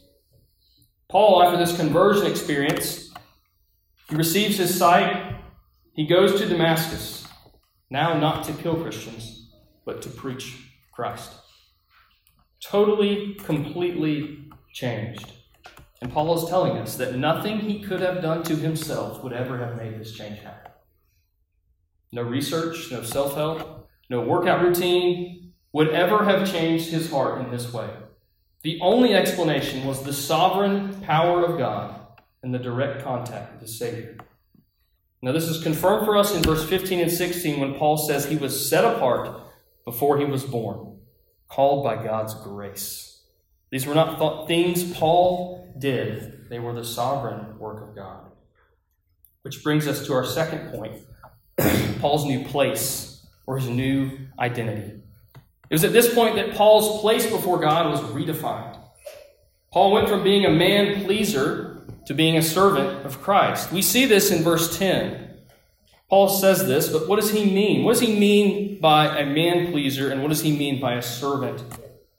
Paul, 1.10 1.44
after 1.44 1.58
this 1.58 1.76
conversion 1.76 2.26
experience, 2.26 3.12
he 4.10 4.16
receives 4.16 4.58
his 4.58 4.78
sight. 4.78 5.42
He 5.94 6.08
goes 6.08 6.40
to 6.40 6.48
Damascus. 6.48 7.28
Now, 7.90 8.18
not 8.18 8.46
to 8.46 8.54
kill 8.54 8.82
Christians, 8.82 9.52
but 9.86 10.02
to 10.04 10.10
preach 10.10 10.56
Christ. 10.94 11.32
Totally, 12.62 13.36
completely 13.36 14.50
changed. 14.74 15.32
And 16.02 16.12
Paul 16.12 16.36
is 16.38 16.50
telling 16.50 16.78
us 16.78 16.96
that 16.98 17.16
nothing 17.16 17.60
he 17.60 17.82
could 17.82 18.02
have 18.02 18.22
done 18.22 18.44
to 18.44 18.56
himself 18.56 19.24
would 19.24 19.34
ever 19.34 19.58
have 19.58 19.78
made 19.78 20.00
this 20.00 20.14
change 20.14 20.40
happen. 20.40 20.72
No 22.12 22.22
research, 22.22 22.92
no 22.92 23.04
self 23.04 23.36
help, 23.36 23.90
no 24.10 24.22
workout 24.22 24.64
routine 24.64 25.54
would 25.74 25.90
ever 25.90 26.24
have 26.24 26.50
changed 26.50 26.90
his 26.90 27.12
heart 27.12 27.42
in 27.42 27.52
this 27.52 27.74
way. 27.74 27.90
The 28.64 28.80
only 28.82 29.14
explanation 29.14 29.86
was 29.86 30.04
the 30.04 30.14
sovereign 30.14 31.02
power 31.02 31.46
of 31.46 31.58
God 31.58 32.00
and 32.44 32.54
the 32.54 32.60
direct 32.60 33.04
contact 33.04 33.54
with 33.54 33.62
the 33.62 33.68
Savior. 33.68 34.18
Now, 35.22 35.32
this 35.32 35.48
is 35.48 35.64
confirmed 35.64 36.06
for 36.06 36.16
us 36.16 36.36
in 36.36 36.44
verse 36.44 36.64
15 36.68 37.00
and 37.00 37.12
16 37.12 37.60
when 37.60 37.76
Paul 37.76 37.98
says 37.98 38.26
he 38.26 38.36
was 38.36 38.70
set 38.70 38.86
apart 38.86 39.42
before 39.84 40.20
he 40.20 40.26
was 40.26 40.44
born, 40.44 40.97
called 41.48 41.84
by 41.84 42.02
God's 42.02 42.34
grace. 42.36 43.22
These 43.72 43.86
were 43.86 43.96
not 43.96 44.20
th- 44.20 44.48
things 44.48 44.94
Paul 44.94 45.74
did, 45.78 46.50
they 46.50 46.60
were 46.60 46.74
the 46.74 46.84
sovereign 46.84 47.58
work 47.60 47.82
of 47.82 47.96
God. 47.96 48.32
Which 49.42 49.64
brings 49.64 49.88
us 49.88 50.06
to 50.08 50.14
our 50.14 50.26
second 50.26 50.72
point 50.72 51.02
Paul's 52.00 52.26
new 52.26 52.46
place 52.46 53.26
or 53.46 53.58
his 53.58 53.70
new 53.70 54.12
identity. 54.40 55.02
It 55.70 55.74
was 55.74 55.84
at 55.84 55.94
this 55.94 56.14
point 56.14 56.36
that 56.36 56.56
Paul's 56.56 57.02
place 57.02 57.30
before 57.30 57.60
God 57.60 57.92
was 57.92 58.02
redefined. 58.12 58.80
Paul 59.72 59.92
went 59.92 60.08
from 60.08 60.24
being 60.24 60.46
a 60.46 60.50
man 60.50 61.04
pleaser 61.04 61.86
to 62.06 62.14
being 62.14 62.38
a 62.38 62.42
servant 62.42 63.06
of 63.06 63.22
Christ. 63.22 63.72
We 63.72 63.82
see 63.82 64.06
this 64.06 64.32
in 64.32 64.44
verse 64.44 64.78
10. 64.78 65.27
Paul 66.10 66.30
says 66.30 66.66
this, 66.68 66.90
but 66.90 67.08
what 67.08 67.20
does 67.20 67.32
he 67.32 67.46
mean? 67.46 67.84
What 67.84 67.94
does 67.94 68.02
he 68.02 68.18
mean 68.18 68.80
by 68.80 69.18
a 69.18 69.26
man 69.26 69.72
pleaser, 69.72 70.10
and 70.10 70.22
what 70.22 70.30
does 70.30 70.42
he 70.42 70.56
mean 70.56 70.80
by 70.80 70.94
a 70.94 71.02
servant 71.02 71.64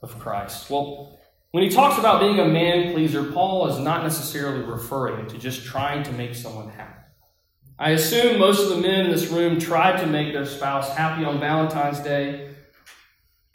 of 0.02 0.18
Christ? 0.18 0.68
Well, 0.68 1.18
when 1.52 1.62
he 1.62 1.70
talks 1.70 1.98
about 1.98 2.20
being 2.20 2.38
a 2.38 2.44
man 2.44 2.92
pleaser, 2.92 3.24
Paul 3.24 3.68
is 3.68 3.78
not 3.78 4.02
necessarily 4.02 4.62
referring 4.62 5.28
to 5.28 5.38
just 5.38 5.64
trying 5.64 6.02
to 6.02 6.12
make 6.12 6.34
someone 6.34 6.68
happy. 6.68 6.94
I 7.78 7.90
assume 7.90 8.38
most 8.38 8.60
of 8.60 8.68
the 8.68 8.82
men 8.82 9.06
in 9.06 9.10
this 9.10 9.28
room 9.28 9.58
tried 9.58 10.00
to 10.00 10.06
make 10.06 10.32
their 10.32 10.44
spouse 10.44 10.94
happy 10.94 11.24
on 11.24 11.40
Valentine's 11.40 12.00
Day, 12.00 12.48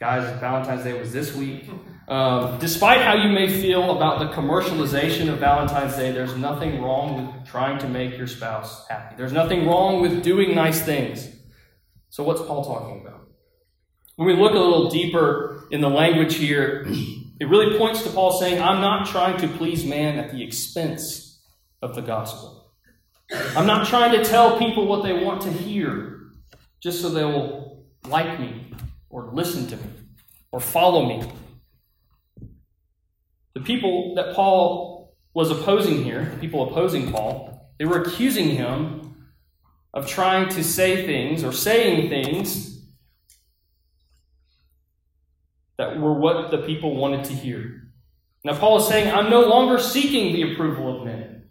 Guys, 0.03 0.37
Valentine's 0.41 0.83
Day 0.83 0.99
was 0.99 1.13
this 1.13 1.33
week. 1.33 1.69
Um, 2.13 2.59
despite 2.59 3.01
how 3.01 3.15
you 3.15 3.31
may 3.31 3.47
feel 3.47 3.89
about 3.97 4.19
the 4.19 4.27
commercialization 4.39 5.33
of 5.33 5.39
Valentine's 5.39 5.95
Day, 5.95 6.11
there's 6.11 6.37
nothing 6.37 6.79
wrong 6.79 7.15
with 7.15 7.47
trying 7.47 7.79
to 7.79 7.89
make 7.89 8.15
your 8.19 8.27
spouse 8.27 8.87
happy. 8.87 9.15
There's 9.17 9.33
nothing 9.33 9.65
wrong 9.65 9.99
with 9.99 10.21
doing 10.21 10.53
nice 10.53 10.79
things. 10.79 11.27
So, 12.11 12.23
what's 12.23 12.43
Paul 12.43 12.65
talking 12.65 13.01
about? 13.01 13.27
When 14.15 14.27
we 14.27 14.35
look 14.35 14.51
a 14.51 14.59
little 14.59 14.91
deeper 14.91 15.67
in 15.71 15.81
the 15.81 15.89
language 15.89 16.35
here, 16.35 16.85
it 17.39 17.49
really 17.49 17.79
points 17.79 18.03
to 18.03 18.11
Paul 18.11 18.31
saying, 18.31 18.61
I'm 18.61 18.79
not 18.79 19.07
trying 19.07 19.39
to 19.39 19.47
please 19.47 19.83
man 19.83 20.19
at 20.19 20.31
the 20.31 20.43
expense 20.43 21.41
of 21.81 21.95
the 21.95 22.01
gospel. 22.01 22.69
I'm 23.57 23.65
not 23.65 23.87
trying 23.87 24.11
to 24.11 24.23
tell 24.23 24.59
people 24.59 24.85
what 24.85 25.01
they 25.01 25.13
want 25.13 25.41
to 25.41 25.51
hear 25.51 26.27
just 26.79 27.01
so 27.01 27.09
they 27.09 27.25
will 27.25 27.87
like 28.07 28.39
me 28.39 28.71
or 29.09 29.31
listen 29.33 29.65
to 29.65 29.77
me 29.77 29.89
or 30.51 30.59
follow 30.59 31.07
me. 31.07 31.27
People 33.63 34.15
that 34.15 34.35
Paul 34.35 35.15
was 35.33 35.49
opposing 35.49 36.03
here, 36.03 36.25
the 36.25 36.37
people 36.37 36.69
opposing 36.69 37.11
Paul, 37.11 37.71
they 37.79 37.85
were 37.85 38.01
accusing 38.01 38.49
him 38.49 39.15
of 39.93 40.07
trying 40.07 40.49
to 40.49 40.63
say 40.63 41.05
things 41.05 41.43
or 41.43 41.51
saying 41.51 42.09
things 42.09 42.81
that 45.77 45.99
were 45.99 46.13
what 46.13 46.51
the 46.51 46.59
people 46.59 46.95
wanted 46.95 47.25
to 47.25 47.33
hear. 47.33 47.91
Now, 48.43 48.57
Paul 48.57 48.77
is 48.77 48.87
saying, 48.87 49.13
I'm 49.13 49.29
no 49.29 49.41
longer 49.41 49.79
seeking 49.79 50.33
the 50.33 50.53
approval 50.53 50.99
of 50.99 51.05
men 51.05 51.49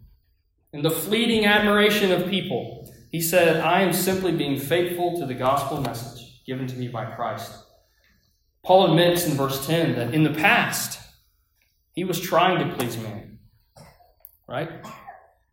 and 0.72 0.84
the 0.84 0.90
fleeting 0.90 1.46
admiration 1.46 2.12
of 2.12 2.28
people. 2.28 2.92
He 3.10 3.20
said, 3.20 3.58
I 3.58 3.82
am 3.82 3.92
simply 3.92 4.32
being 4.32 4.58
faithful 4.58 5.18
to 5.18 5.26
the 5.26 5.34
gospel 5.34 5.80
message 5.80 6.44
given 6.46 6.66
to 6.66 6.76
me 6.76 6.88
by 6.88 7.04
Christ. 7.04 7.52
Paul 8.62 8.90
admits 8.90 9.26
in 9.26 9.34
verse 9.34 9.66
10 9.66 9.96
that 9.96 10.14
in 10.14 10.22
the 10.22 10.30
past, 10.30 10.98
he 11.92 12.04
was 12.04 12.20
trying 12.20 12.66
to 12.66 12.74
please 12.74 12.96
man. 12.96 13.38
Right? 14.48 14.70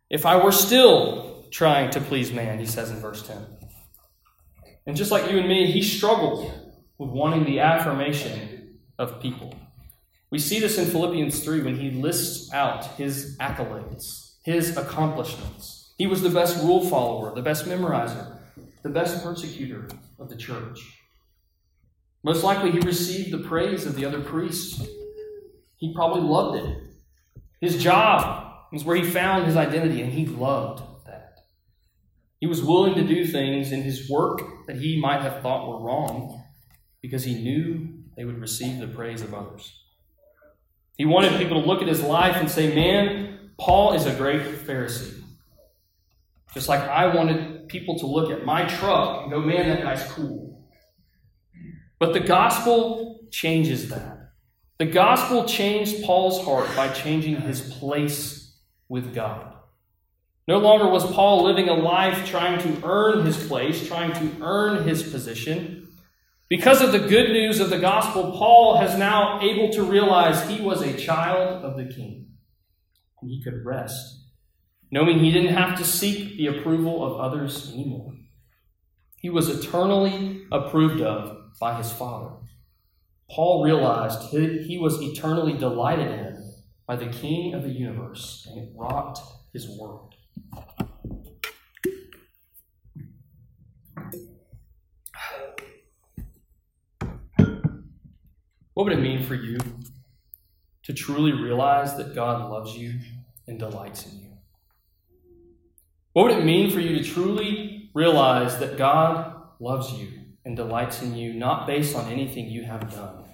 If 0.08 0.26
I 0.26 0.42
were 0.42 0.52
still 0.52 1.46
trying 1.50 1.90
to 1.90 2.00
please 2.00 2.32
man, 2.32 2.58
he 2.58 2.66
says 2.66 2.90
in 2.90 2.96
verse 2.96 3.26
10. 3.26 3.38
And 4.86 4.96
just 4.96 5.10
like 5.10 5.30
you 5.30 5.38
and 5.38 5.48
me, 5.48 5.70
he 5.70 5.82
struggled 5.82 6.52
with 6.98 7.10
wanting 7.10 7.44
the 7.44 7.60
affirmation 7.60 8.78
of 8.98 9.20
people. 9.20 9.54
We 10.30 10.38
see 10.38 10.60
this 10.60 10.78
in 10.78 10.86
Philippians 10.86 11.42
3 11.42 11.62
when 11.62 11.76
he 11.76 11.90
lists 11.90 12.52
out 12.52 12.84
his 12.96 13.36
accolades, 13.38 14.36
his 14.44 14.76
accomplishments. 14.76 15.92
He 15.98 16.06
was 16.06 16.22
the 16.22 16.30
best 16.30 16.62
rule 16.62 16.88
follower, 16.88 17.34
the 17.34 17.42
best 17.42 17.66
memorizer, 17.66 18.38
the 18.82 18.88
best 18.88 19.22
persecutor 19.22 19.88
of 20.18 20.28
the 20.28 20.36
church. 20.36 20.80
Most 22.22 22.44
likely, 22.44 22.70
he 22.70 22.80
received 22.80 23.32
the 23.32 23.48
praise 23.48 23.86
of 23.86 23.96
the 23.96 24.04
other 24.04 24.20
priests. 24.20 24.86
He 25.80 25.94
probably 25.94 26.22
loved 26.22 26.64
it. 26.64 26.76
His 27.60 27.82
job 27.82 28.54
was 28.70 28.84
where 28.84 28.96
he 28.96 29.02
found 29.02 29.46
his 29.46 29.56
identity, 29.56 30.02
and 30.02 30.12
he 30.12 30.26
loved 30.26 30.82
that. 31.06 31.38
He 32.38 32.46
was 32.46 32.62
willing 32.62 32.94
to 32.94 33.02
do 33.02 33.26
things 33.26 33.72
in 33.72 33.82
his 33.82 34.08
work 34.08 34.66
that 34.66 34.76
he 34.76 35.00
might 35.00 35.22
have 35.22 35.42
thought 35.42 35.68
were 35.68 35.84
wrong 35.84 36.44
because 37.00 37.24
he 37.24 37.34
knew 37.34 37.88
they 38.16 38.24
would 38.24 38.38
receive 38.38 38.78
the 38.78 38.86
praise 38.86 39.22
of 39.22 39.34
others. 39.34 39.74
He 40.98 41.06
wanted 41.06 41.38
people 41.38 41.62
to 41.62 41.66
look 41.66 41.80
at 41.80 41.88
his 41.88 42.02
life 42.02 42.36
and 42.36 42.50
say, 42.50 42.74
Man, 42.74 43.52
Paul 43.58 43.94
is 43.94 44.04
a 44.04 44.14
great 44.14 44.42
Pharisee. 44.42 45.22
Just 46.52 46.68
like 46.68 46.80
I 46.80 47.14
wanted 47.14 47.68
people 47.68 47.98
to 48.00 48.06
look 48.06 48.30
at 48.30 48.44
my 48.44 48.66
truck 48.66 49.22
and 49.22 49.30
go, 49.30 49.40
Man, 49.40 49.70
that 49.70 49.82
guy's 49.82 50.04
cool. 50.12 50.68
But 51.98 52.12
the 52.12 52.20
gospel 52.20 53.20
changes 53.30 53.88
that. 53.88 54.19
The 54.80 54.86
gospel 54.86 55.44
changed 55.44 56.04
Paul's 56.04 56.42
heart 56.42 56.74
by 56.74 56.88
changing 56.88 57.42
his 57.42 57.60
place 57.60 58.56
with 58.88 59.14
God. 59.14 59.52
No 60.48 60.56
longer 60.56 60.88
was 60.88 61.04
Paul 61.12 61.44
living 61.44 61.68
a 61.68 61.74
life 61.74 62.26
trying 62.26 62.58
to 62.60 62.80
earn 62.82 63.26
his 63.26 63.46
place, 63.46 63.86
trying 63.86 64.14
to 64.14 64.42
earn 64.42 64.88
his 64.88 65.02
position. 65.02 65.86
Because 66.48 66.80
of 66.80 66.92
the 66.92 66.98
good 66.98 67.28
news 67.28 67.60
of 67.60 67.68
the 67.68 67.78
gospel, 67.78 68.32
Paul 68.32 68.78
has 68.78 68.96
now 68.96 69.38
able 69.42 69.68
to 69.74 69.82
realize 69.82 70.48
he 70.48 70.62
was 70.62 70.80
a 70.80 70.96
child 70.96 71.62
of 71.62 71.76
the 71.76 71.84
king. 71.84 72.28
And 73.20 73.30
he 73.30 73.42
could 73.44 73.62
rest, 73.66 74.30
knowing 74.90 75.18
he 75.18 75.30
didn't 75.30 75.54
have 75.54 75.76
to 75.76 75.84
seek 75.84 76.38
the 76.38 76.46
approval 76.46 77.04
of 77.04 77.20
others 77.20 77.70
anymore. 77.70 78.14
He 79.18 79.28
was 79.28 79.50
eternally 79.50 80.46
approved 80.50 81.02
of 81.02 81.36
by 81.60 81.76
his 81.76 81.92
Father. 81.92 82.30
Paul 83.30 83.62
realized 83.62 84.22
he 84.32 84.78
was 84.78 85.00
eternally 85.00 85.56
delighted 85.56 86.10
in 86.10 86.54
by 86.86 86.96
the 86.96 87.06
King 87.06 87.54
of 87.54 87.62
the 87.62 87.70
universe, 87.70 88.44
and 88.50 88.58
it 88.60 88.72
rocked 88.74 89.20
his 89.52 89.68
world. 89.78 90.14
What 98.74 98.84
would 98.84 98.92
it 98.92 99.00
mean 99.00 99.22
for 99.22 99.34
you 99.34 99.58
to 100.84 100.92
truly 100.92 101.32
realize 101.32 101.96
that 101.98 102.14
God 102.14 102.50
loves 102.50 102.76
you 102.76 102.94
and 103.46 103.58
delights 103.58 104.06
in 104.06 104.18
you? 104.18 104.30
What 106.14 106.24
would 106.24 106.38
it 106.38 106.44
mean 106.44 106.70
for 106.70 106.80
you 106.80 106.96
to 106.98 107.04
truly 107.04 107.90
realize 107.94 108.58
that 108.58 108.76
God 108.76 109.40
loves 109.60 109.92
you 109.92 110.08
and 110.44 110.56
delights 110.56 111.02
in 111.02 111.14
you, 111.14 111.34
not 111.34 111.66
based 111.66 111.94
on 111.94 112.10
anything 112.10 112.46
you 112.46 112.64
have 112.64 112.90
done, 112.90 113.24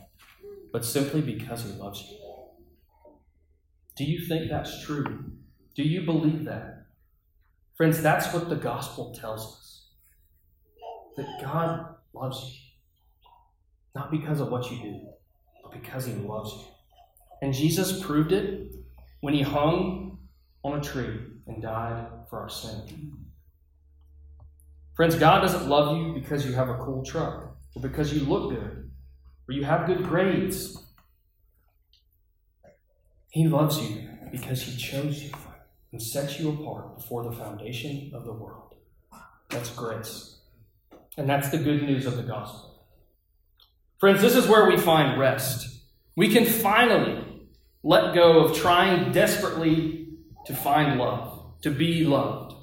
but 0.73 0.85
simply 0.85 1.21
because 1.21 1.65
He 1.65 1.73
loves 1.73 2.03
you? 2.11 2.17
Do 3.97 4.05
you 4.05 4.27
think 4.27 4.51
that's 4.51 4.85
true? 4.85 5.25
Do 5.75 5.83
you 5.83 6.03
believe 6.03 6.45
that? 6.45 6.87
Friends, 7.77 8.03
that's 8.03 8.33
what 8.33 8.49
the 8.49 8.57
gospel 8.57 9.15
tells 9.15 9.41
us 9.41 9.87
that 11.17 11.41
God 11.41 11.95
loves 12.13 12.45
you, 12.45 13.31
not 13.95 14.11
because 14.11 14.41
of 14.41 14.51
what 14.51 14.71
you 14.71 14.79
do 14.79 15.01
but 15.67 15.81
because 15.81 16.07
he 16.07 16.13
loves 16.15 16.53
you. 16.53 16.65
And 17.43 17.53
Jesus 17.53 18.03
proved 18.03 18.33
it 18.33 18.73
when 19.21 19.35
he 19.35 19.43
hung 19.43 20.19
on 20.65 20.79
a 20.79 20.83
tree 20.83 21.19
and 21.47 21.63
died 21.63 22.07
for 22.29 22.41
our 22.41 22.49
sin. 22.49 23.16
Friends, 24.97 25.15
God 25.15 25.41
doesn't 25.41 25.69
love 25.69 25.95
you 25.95 26.15
because 26.15 26.47
you 26.47 26.55
have 26.55 26.71
a 26.71 26.79
cool 26.79 27.05
truck 27.05 27.55
or 27.75 27.83
because 27.83 28.15
you 28.15 28.21
look 28.21 28.49
good 28.49 28.91
or 29.47 29.53
you 29.53 29.63
have 29.63 29.87
good 29.87 30.03
grades. 30.03 30.83
He 33.29 33.47
loves 33.47 33.79
you 33.79 34.09
because 34.33 34.63
he 34.63 34.75
chose 34.75 35.23
you 35.23 35.33
and 35.93 36.03
set 36.03 36.41
you 36.41 36.49
apart 36.49 36.97
before 36.97 37.25
the 37.25 37.33
foundation 37.33 38.11
of 38.15 38.25
the 38.25 38.33
world. 38.33 38.75
That's 39.51 39.69
grace. 39.69 40.39
And 41.19 41.29
that's 41.29 41.51
the 41.51 41.59
good 41.59 41.83
news 41.83 42.07
of 42.07 42.17
the 42.17 42.23
gospel. 42.23 42.83
Friends, 43.99 44.23
this 44.23 44.35
is 44.35 44.49
where 44.49 44.67
we 44.67 44.79
find 44.79 45.21
rest. 45.21 45.79
We 46.17 46.33
can 46.33 46.47
finally 46.47 47.23
let 47.83 48.15
go 48.15 48.41
of 48.41 48.57
trying 48.57 49.13
desperately 49.13 50.09
to 50.47 50.57
find 50.57 50.99
love, 50.99 51.61
to 51.61 51.71
be 51.71 52.05
loved. 52.05 52.55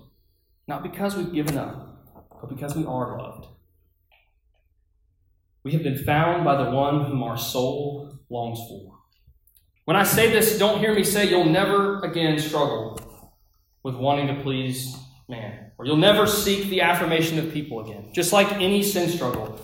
Not 0.67 0.81
because 0.81 1.15
we've 1.15 1.31
given 1.31 1.59
up, 1.59 1.92
but 2.43 2.53
because 2.53 2.75
we 2.75 2.83
are 2.83 3.17
loved. 3.17 3.47
We 5.63 5.71
have 5.71 5.81
been 5.81 5.97
found 5.97 6.43
by 6.43 6.61
the 6.61 6.71
one 6.71 7.05
whom 7.05 7.23
our 7.23 7.37
soul 7.37 8.19
longs 8.29 8.59
for. 8.67 8.99
When 9.85 9.95
I 9.95 10.03
say 10.03 10.29
this, 10.29 10.59
don't 10.59 10.79
hear 10.79 10.93
me 10.93 11.05
say 11.05 11.29
you'll 11.29 11.45
never 11.45 12.01
again 12.01 12.37
struggle 12.37 12.99
with 13.81 13.95
wanting 13.95 14.27
to 14.27 14.43
please 14.43 14.93
man, 15.29 15.71
or 15.77 15.85
you'll 15.85 15.95
never 15.95 16.27
seek 16.27 16.67
the 16.67 16.81
affirmation 16.81 17.39
of 17.39 17.53
people 17.53 17.79
again. 17.79 18.09
Just 18.13 18.33
like 18.33 18.51
any 18.61 18.83
sin 18.83 19.07
struggle, 19.07 19.57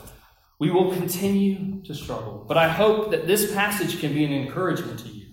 we 0.57 0.71
will 0.71 0.93
continue 0.93 1.83
to 1.83 1.93
struggle. 1.93 2.45
But 2.47 2.55
I 2.55 2.69
hope 2.69 3.11
that 3.11 3.27
this 3.27 3.53
passage 3.53 3.99
can 3.99 4.13
be 4.13 4.23
an 4.23 4.31
encouragement 4.31 4.99
to 4.99 5.09
you. 5.09 5.25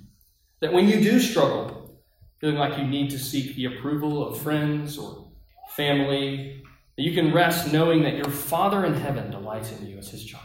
That 0.63 0.73
when 0.73 0.89
you 0.89 1.01
do 1.01 1.21
struggle, 1.21 2.03
feeling 2.41 2.57
like 2.57 2.77
you 2.77 2.85
need 2.89 3.11
to 3.11 3.21
seek 3.21 3.55
the 3.55 3.67
approval 3.67 4.27
of 4.27 4.43
friends 4.43 4.99
or 4.99 5.31
family, 5.77 6.65
that 6.97 7.03
you 7.03 7.13
can 7.13 7.33
rest 7.33 7.73
knowing 7.73 8.03
that 8.03 8.17
your 8.17 8.31
Father 8.31 8.85
in 8.85 8.95
heaven 8.95 9.31
delights 9.31 9.73
in 9.73 9.87
you 9.87 9.99
as 9.99 10.09
his 10.09 10.25
child. 10.25 10.43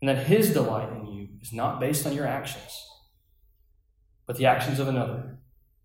And 0.00 0.08
that 0.08 0.26
his 0.26 0.52
delight 0.52 0.92
in 0.92 1.06
you 1.06 1.28
is 1.40 1.52
not 1.52 1.80
based 1.80 2.06
on 2.06 2.14
your 2.14 2.26
actions, 2.26 2.86
but 4.26 4.36
the 4.36 4.46
actions 4.46 4.78
of 4.78 4.88
another, 4.88 5.38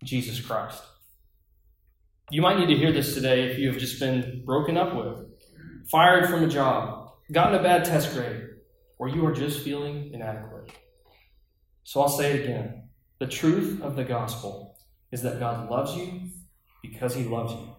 Jesus 0.04 0.40
Christ. 0.40 0.82
You 2.30 2.42
might 2.42 2.58
need 2.58 2.72
to 2.72 2.78
hear 2.78 2.92
this 2.92 3.14
today 3.14 3.50
if 3.50 3.58
you 3.58 3.68
have 3.70 3.80
just 3.80 3.98
been 3.98 4.42
broken 4.44 4.76
up 4.76 4.94
with, 4.94 5.26
fired 5.90 6.28
from 6.28 6.44
a 6.44 6.48
job, 6.48 7.12
gotten 7.32 7.58
a 7.58 7.62
bad 7.62 7.84
test 7.84 8.14
grade, 8.14 8.42
or 8.98 9.08
you 9.08 9.24
are 9.26 9.32
just 9.32 9.64
feeling 9.64 10.10
inadequate. 10.12 10.70
So 11.84 12.00
I'll 12.00 12.08
say 12.08 12.32
it 12.32 12.44
again. 12.44 12.88
The 13.18 13.26
truth 13.26 13.82
of 13.82 13.96
the 13.96 14.04
gospel 14.04 14.78
is 15.10 15.22
that 15.22 15.40
God 15.40 15.70
loves 15.70 15.96
you 15.96 16.28
because 16.82 17.14
he 17.14 17.24
loves 17.24 17.52
you, 17.52 17.74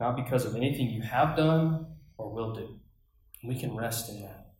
not 0.00 0.16
because 0.16 0.44
of 0.44 0.54
anything 0.54 0.90
you 0.90 1.02
have 1.02 1.36
done 1.36 1.86
or 2.16 2.32
will 2.32 2.54
do. 2.54 2.78
We 3.44 3.58
can 3.58 3.76
rest 3.76 4.08
in 4.08 4.22
that. 4.22 4.52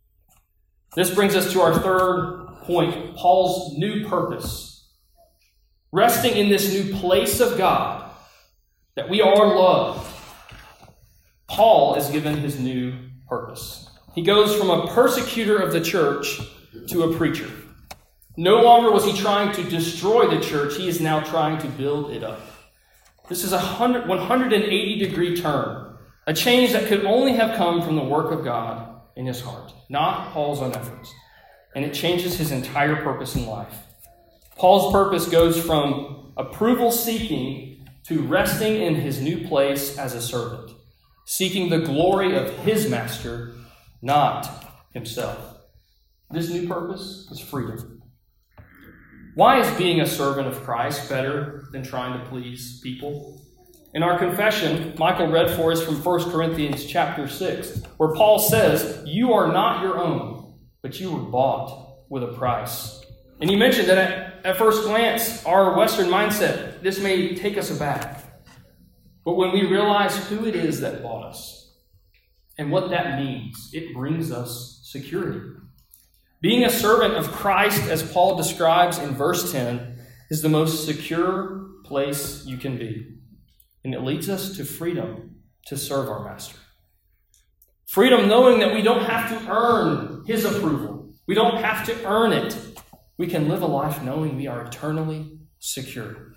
This 0.95 1.15
brings 1.15 1.37
us 1.37 1.53
to 1.53 1.61
our 1.61 1.79
third 1.79 2.49
point 2.63 3.17
Paul's 3.17 3.77
new 3.77 4.07
purpose. 4.07 4.89
Resting 5.93 6.37
in 6.37 6.49
this 6.49 6.73
new 6.73 6.95
place 6.97 7.41
of 7.41 7.57
God, 7.57 8.11
that 8.95 9.09
we 9.09 9.21
are 9.23 9.57
loved, 9.57 10.07
Paul 11.47 11.95
is 11.95 12.11
given 12.11 12.37
his 12.37 12.59
new 12.59 12.95
purpose. 13.29 13.89
He 14.15 14.23
goes 14.23 14.55
from 14.55 14.71
a 14.71 14.87
persecutor 14.89 15.57
of 15.57 15.73
the 15.73 15.81
church 15.81 16.41
to 16.89 17.05
a 17.05 17.17
preacher. 17.17 17.49
No 18.37 18.63
longer 18.63 18.91
was 18.91 19.05
he 19.05 19.13
trying 19.17 19.53
to 19.55 19.63
destroy 19.65 20.29
the 20.29 20.41
church, 20.41 20.77
he 20.77 20.89
is 20.89 21.01
now 21.01 21.21
trying 21.21 21.59
to 21.59 21.69
build 21.69 22.11
it 22.11 22.23
up. 22.23 22.41
This 23.29 23.45
is 23.45 23.53
a 23.53 23.59
180 23.59 24.99
degree 24.99 25.37
turn, 25.37 25.99
a 26.27 26.33
change 26.33 26.73
that 26.73 26.87
could 26.87 27.05
only 27.05 27.35
have 27.35 27.59
come 27.59 27.83
from 27.83 27.97
the 27.97 28.03
work 28.03 28.33
of 28.33 28.43
God 28.43 29.03
in 29.17 29.27
his 29.27 29.43
heart, 29.43 29.71
not 29.91 30.33
Paul's 30.33 30.63
own 30.63 30.73
efforts. 30.75 31.13
And 31.75 31.85
it 31.85 31.93
changes 31.93 32.39
his 32.39 32.53
entire 32.53 32.97
purpose 32.97 33.37
in 33.37 33.45
life. 33.47 33.75
Paul's 34.57 34.91
purpose 34.93 35.29
goes 35.29 35.63
from 35.63 36.33
approval 36.39 36.91
seeking 36.91 37.87
to 38.07 38.23
resting 38.23 38.81
in 38.81 38.95
his 38.95 39.21
new 39.21 39.47
place 39.47 39.99
as 39.99 40.15
a 40.15 40.23
servant, 40.23 40.71
seeking 41.27 41.69
the 41.69 41.81
glory 41.81 42.35
of 42.35 42.51
his 42.61 42.89
master, 42.89 43.53
not 44.01 44.49
himself. 44.95 45.59
This 46.31 46.49
new 46.49 46.67
purpose 46.67 47.29
is 47.31 47.41
freedom. 47.41 47.98
Why 49.39 49.61
is 49.61 49.79
being 49.79 50.01
a 50.01 50.07
servant 50.07 50.49
of 50.49 50.65
Christ 50.65 51.09
better 51.09 51.69
than 51.71 51.85
trying 51.85 52.19
to 52.19 52.29
please 52.29 52.81
people? 52.81 53.41
In 53.95 54.03
our 54.03 54.19
confession, 54.19 54.97
Michael 54.99 55.29
read 55.29 55.49
for 55.49 55.71
us 55.71 55.81
from 55.81 56.03
1 56.03 56.33
Corinthians 56.33 56.85
chapter 56.85 57.29
6, 57.29 57.83
where 57.99 58.17
Paul 58.17 58.41
says, 58.41 59.01
You 59.07 59.33
are 59.35 59.53
not 59.53 59.81
your 59.81 59.97
own, 59.97 60.59
but 60.83 60.99
you 60.99 61.13
were 61.13 61.23
bought 61.23 62.01
with 62.11 62.25
a 62.25 62.33
price. 62.33 63.01
And 63.41 63.49
he 63.49 63.55
mentioned 63.55 63.87
that 63.87 63.99
at, 63.99 64.45
at 64.45 64.57
first 64.57 64.83
glance, 64.83 65.47
our 65.47 65.77
Western 65.77 66.09
mindset, 66.09 66.83
this 66.83 66.99
may 66.99 67.37
take 67.37 67.57
us 67.57 67.71
aback. 67.71 68.25
But 69.25 69.35
when 69.35 69.53
we 69.53 69.67
realize 69.67 70.17
who 70.27 70.47
it 70.47 70.57
is 70.57 70.81
that 70.81 71.01
bought 71.01 71.27
us 71.27 71.77
and 72.59 72.73
what 72.73 72.91
that 72.91 73.21
means, 73.21 73.71
it 73.73 73.95
brings 73.95 74.33
us 74.33 74.81
security. 74.83 75.49
Being 76.41 76.65
a 76.65 76.71
servant 76.71 77.15
of 77.15 77.33
Christ, 77.33 77.89
as 77.91 78.13
Paul 78.13 78.37
describes 78.37 78.99
in 78.99 79.11
verse 79.11 79.51
10, 79.51 79.99
is 80.31 80.41
the 80.41 80.49
most 80.49 80.87
secure 80.87 81.67
place 81.85 82.47
you 82.47 82.57
can 82.57 82.79
be. 82.79 83.17
And 83.85 83.93
it 83.93 84.03
leads 84.03 84.29
us 84.29 84.57
to 84.57 84.65
freedom 84.65 85.37
to 85.67 85.77
serve 85.77 86.09
our 86.09 86.25
Master. 86.25 86.59
Freedom 87.89 88.29
knowing 88.29 88.61
that 88.61 88.73
we 88.73 88.83
don't 88.83 89.05
have 89.05 89.29
to 89.31 89.51
earn 89.51 90.23
His 90.27 90.45
approval, 90.45 91.13
we 91.27 91.35
don't 91.35 91.57
have 91.57 91.85
to 91.87 92.07
earn 92.07 92.33
it. 92.33 92.57
We 93.17 93.27
can 93.27 93.49
live 93.49 93.63
a 93.63 93.67
life 93.67 94.01
knowing 94.03 94.37
we 94.37 94.47
are 94.47 94.65
eternally 94.65 95.41
secure. 95.59 96.35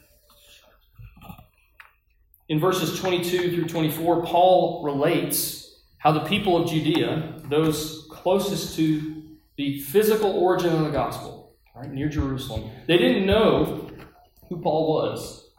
In 2.50 2.60
verses 2.60 3.00
22 3.00 3.56
through 3.56 3.68
24, 3.68 4.26
Paul 4.26 4.84
relates 4.84 5.84
how 6.00 6.12
the 6.12 6.22
people 6.22 6.58
of 6.58 6.68
Judea, 6.68 7.36
those 7.46 8.08
closest 8.10 8.76
to 8.78 9.21
the 9.62 9.80
physical 9.80 10.32
origin 10.32 10.74
of 10.74 10.86
the 10.86 10.90
gospel, 10.90 11.56
right, 11.76 11.92
near 11.92 12.10
Jerusalem. 12.10 12.72
They 12.88 12.98
didn't 12.98 13.28
know 13.28 13.92
who 14.50 14.60
Paul 14.60 14.92
was, 14.92 15.52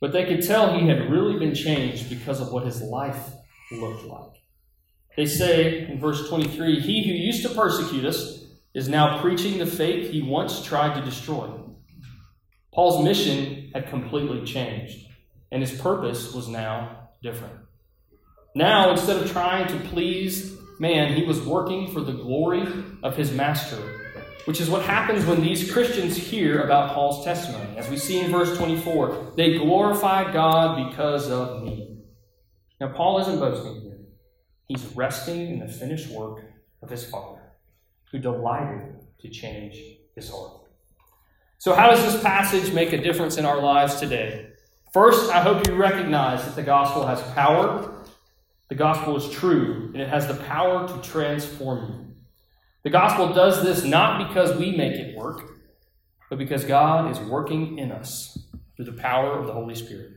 but 0.00 0.10
they 0.10 0.24
could 0.24 0.44
tell 0.44 0.76
he 0.76 0.88
had 0.88 1.08
really 1.08 1.38
been 1.38 1.54
changed 1.54 2.10
because 2.10 2.40
of 2.40 2.50
what 2.50 2.64
his 2.64 2.82
life 2.82 3.30
looked 3.70 4.02
like. 4.02 4.32
They 5.16 5.26
say 5.26 5.86
in 5.86 6.00
verse 6.00 6.28
23 6.28 6.80
He 6.80 7.04
who 7.04 7.12
used 7.12 7.42
to 7.42 7.54
persecute 7.54 8.04
us 8.04 8.46
is 8.74 8.88
now 8.88 9.20
preaching 9.20 9.58
the 9.58 9.66
faith 9.66 10.10
he 10.10 10.22
once 10.22 10.64
tried 10.64 10.98
to 10.98 11.04
destroy. 11.04 11.48
Paul's 12.74 13.04
mission 13.04 13.70
had 13.72 13.90
completely 13.90 14.44
changed, 14.44 15.06
and 15.52 15.62
his 15.62 15.80
purpose 15.80 16.34
was 16.34 16.48
now 16.48 17.10
different. 17.22 17.54
Now, 18.56 18.90
instead 18.90 19.22
of 19.22 19.30
trying 19.30 19.68
to 19.68 19.88
please 19.88 20.59
man, 20.80 21.12
he 21.12 21.24
was 21.24 21.40
working 21.42 21.92
for 21.92 22.00
the 22.00 22.12
glory 22.12 22.66
of 23.02 23.14
his 23.14 23.30
master, 23.30 23.76
which 24.46 24.60
is 24.60 24.70
what 24.70 24.82
happens 24.82 25.26
when 25.26 25.42
these 25.42 25.70
Christians 25.70 26.16
hear 26.16 26.62
about 26.62 26.94
Paul's 26.94 27.22
testimony. 27.22 27.76
As 27.76 27.88
we 27.90 27.98
see 27.98 28.18
in 28.18 28.32
verse 28.32 28.56
24, 28.56 29.34
they 29.36 29.58
glorified 29.58 30.32
God 30.32 30.90
because 30.90 31.30
of 31.30 31.62
me. 31.62 31.98
Now, 32.80 32.88
Paul 32.88 33.20
isn't 33.20 33.38
boasting 33.38 33.82
here, 33.82 34.00
he's 34.66 34.86
resting 34.96 35.50
in 35.50 35.58
the 35.60 35.68
finished 35.68 36.10
work 36.10 36.42
of 36.82 36.88
his 36.88 37.04
Father, 37.04 37.42
who 38.10 38.18
delighted 38.18 39.00
to 39.20 39.28
change 39.28 39.76
his 40.16 40.30
heart. 40.30 40.62
So, 41.58 41.74
how 41.74 41.90
does 41.90 42.10
this 42.10 42.22
passage 42.22 42.72
make 42.72 42.94
a 42.94 43.02
difference 43.02 43.36
in 43.36 43.44
our 43.44 43.60
lives 43.60 44.00
today? 44.00 44.46
First, 44.94 45.30
I 45.30 45.40
hope 45.40 45.68
you 45.68 45.74
recognize 45.74 46.42
that 46.46 46.56
the 46.56 46.62
gospel 46.62 47.06
has 47.06 47.20
power 47.34 47.99
the 48.70 48.76
gospel 48.76 49.16
is 49.16 49.28
true, 49.28 49.90
and 49.92 50.00
it 50.00 50.08
has 50.08 50.28
the 50.28 50.34
power 50.44 50.86
to 50.86 51.02
transform 51.02 51.92
you. 51.92 52.14
The 52.84 52.90
gospel 52.90 53.34
does 53.34 53.64
this 53.64 53.84
not 53.84 54.28
because 54.28 54.56
we 54.56 54.76
make 54.76 54.94
it 54.94 55.16
work, 55.16 55.42
but 56.30 56.38
because 56.38 56.64
God 56.64 57.10
is 57.10 57.18
working 57.18 57.78
in 57.78 57.90
us 57.90 58.38
through 58.76 58.84
the 58.84 58.92
power 58.92 59.32
of 59.32 59.48
the 59.48 59.52
Holy 59.52 59.74
Spirit. 59.74 60.12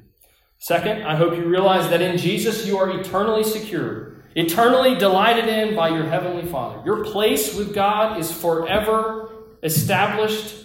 Second, 0.60 1.02
I 1.02 1.16
hope 1.16 1.36
you 1.36 1.46
realize 1.46 1.90
that 1.90 2.02
in 2.02 2.18
Jesus 2.18 2.68
you 2.68 2.78
are 2.78 3.00
eternally 3.00 3.44
secure, 3.44 4.24
eternally 4.36 4.96
delighted 4.96 5.48
in 5.48 5.76
by 5.76 5.90
your 5.90 6.06
Heavenly 6.06 6.46
Father. 6.46 6.82
Your 6.86 7.04
place 7.04 7.56
with 7.56 7.74
God 7.74 8.20
is 8.20 8.32
forever 8.32 9.30
established. 9.64 10.56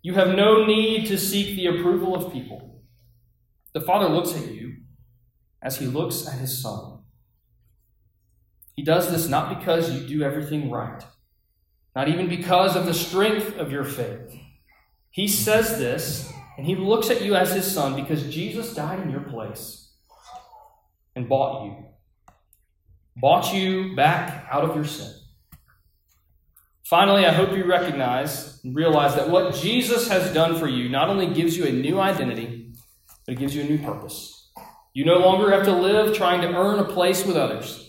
You 0.00 0.14
have 0.14 0.34
no 0.34 0.64
need 0.64 1.08
to 1.08 1.18
seek 1.18 1.56
the 1.56 1.66
approval 1.66 2.16
of 2.16 2.32
people. 2.32 2.82
The 3.74 3.82
Father 3.82 4.08
looks 4.08 4.34
at 4.34 4.50
you 4.50 4.78
as 5.62 5.76
He 5.76 5.86
looks 5.86 6.26
at 6.26 6.38
His 6.38 6.62
Son. 6.62 6.91
He 8.74 8.82
does 8.82 9.10
this 9.10 9.28
not 9.28 9.58
because 9.58 9.92
you 9.92 10.06
do 10.06 10.22
everything 10.22 10.70
right, 10.70 11.02
not 11.94 12.08
even 12.08 12.28
because 12.28 12.74
of 12.74 12.86
the 12.86 12.94
strength 12.94 13.56
of 13.58 13.70
your 13.70 13.84
faith. 13.84 14.34
He 15.10 15.28
says 15.28 15.78
this, 15.78 16.32
and 16.56 16.66
he 16.66 16.74
looks 16.74 17.10
at 17.10 17.22
you 17.22 17.34
as 17.34 17.52
his 17.52 17.70
son 17.70 17.94
because 17.96 18.32
Jesus 18.32 18.74
died 18.74 19.00
in 19.00 19.10
your 19.10 19.20
place 19.20 19.90
and 21.14 21.28
bought 21.28 21.64
you. 21.64 21.76
Bought 23.16 23.54
you 23.54 23.94
back 23.94 24.46
out 24.50 24.64
of 24.64 24.74
your 24.74 24.86
sin. 24.86 25.12
Finally, 26.84 27.26
I 27.26 27.32
hope 27.32 27.56
you 27.56 27.64
recognize 27.64 28.62
and 28.64 28.74
realize 28.74 29.14
that 29.14 29.30
what 29.30 29.54
Jesus 29.54 30.08
has 30.08 30.32
done 30.34 30.58
for 30.58 30.66
you 30.68 30.88
not 30.88 31.08
only 31.08 31.32
gives 31.32 31.56
you 31.56 31.64
a 31.64 31.72
new 31.72 31.98
identity, 32.00 32.72
but 33.26 33.32
it 33.34 33.38
gives 33.38 33.54
you 33.54 33.62
a 33.62 33.66
new 33.66 33.78
purpose. 33.78 34.50
You 34.94 35.04
no 35.04 35.18
longer 35.18 35.50
have 35.52 35.64
to 35.64 35.72
live 35.72 36.14
trying 36.14 36.42
to 36.42 36.54
earn 36.54 36.78
a 36.78 36.84
place 36.84 37.24
with 37.24 37.36
others. 37.36 37.81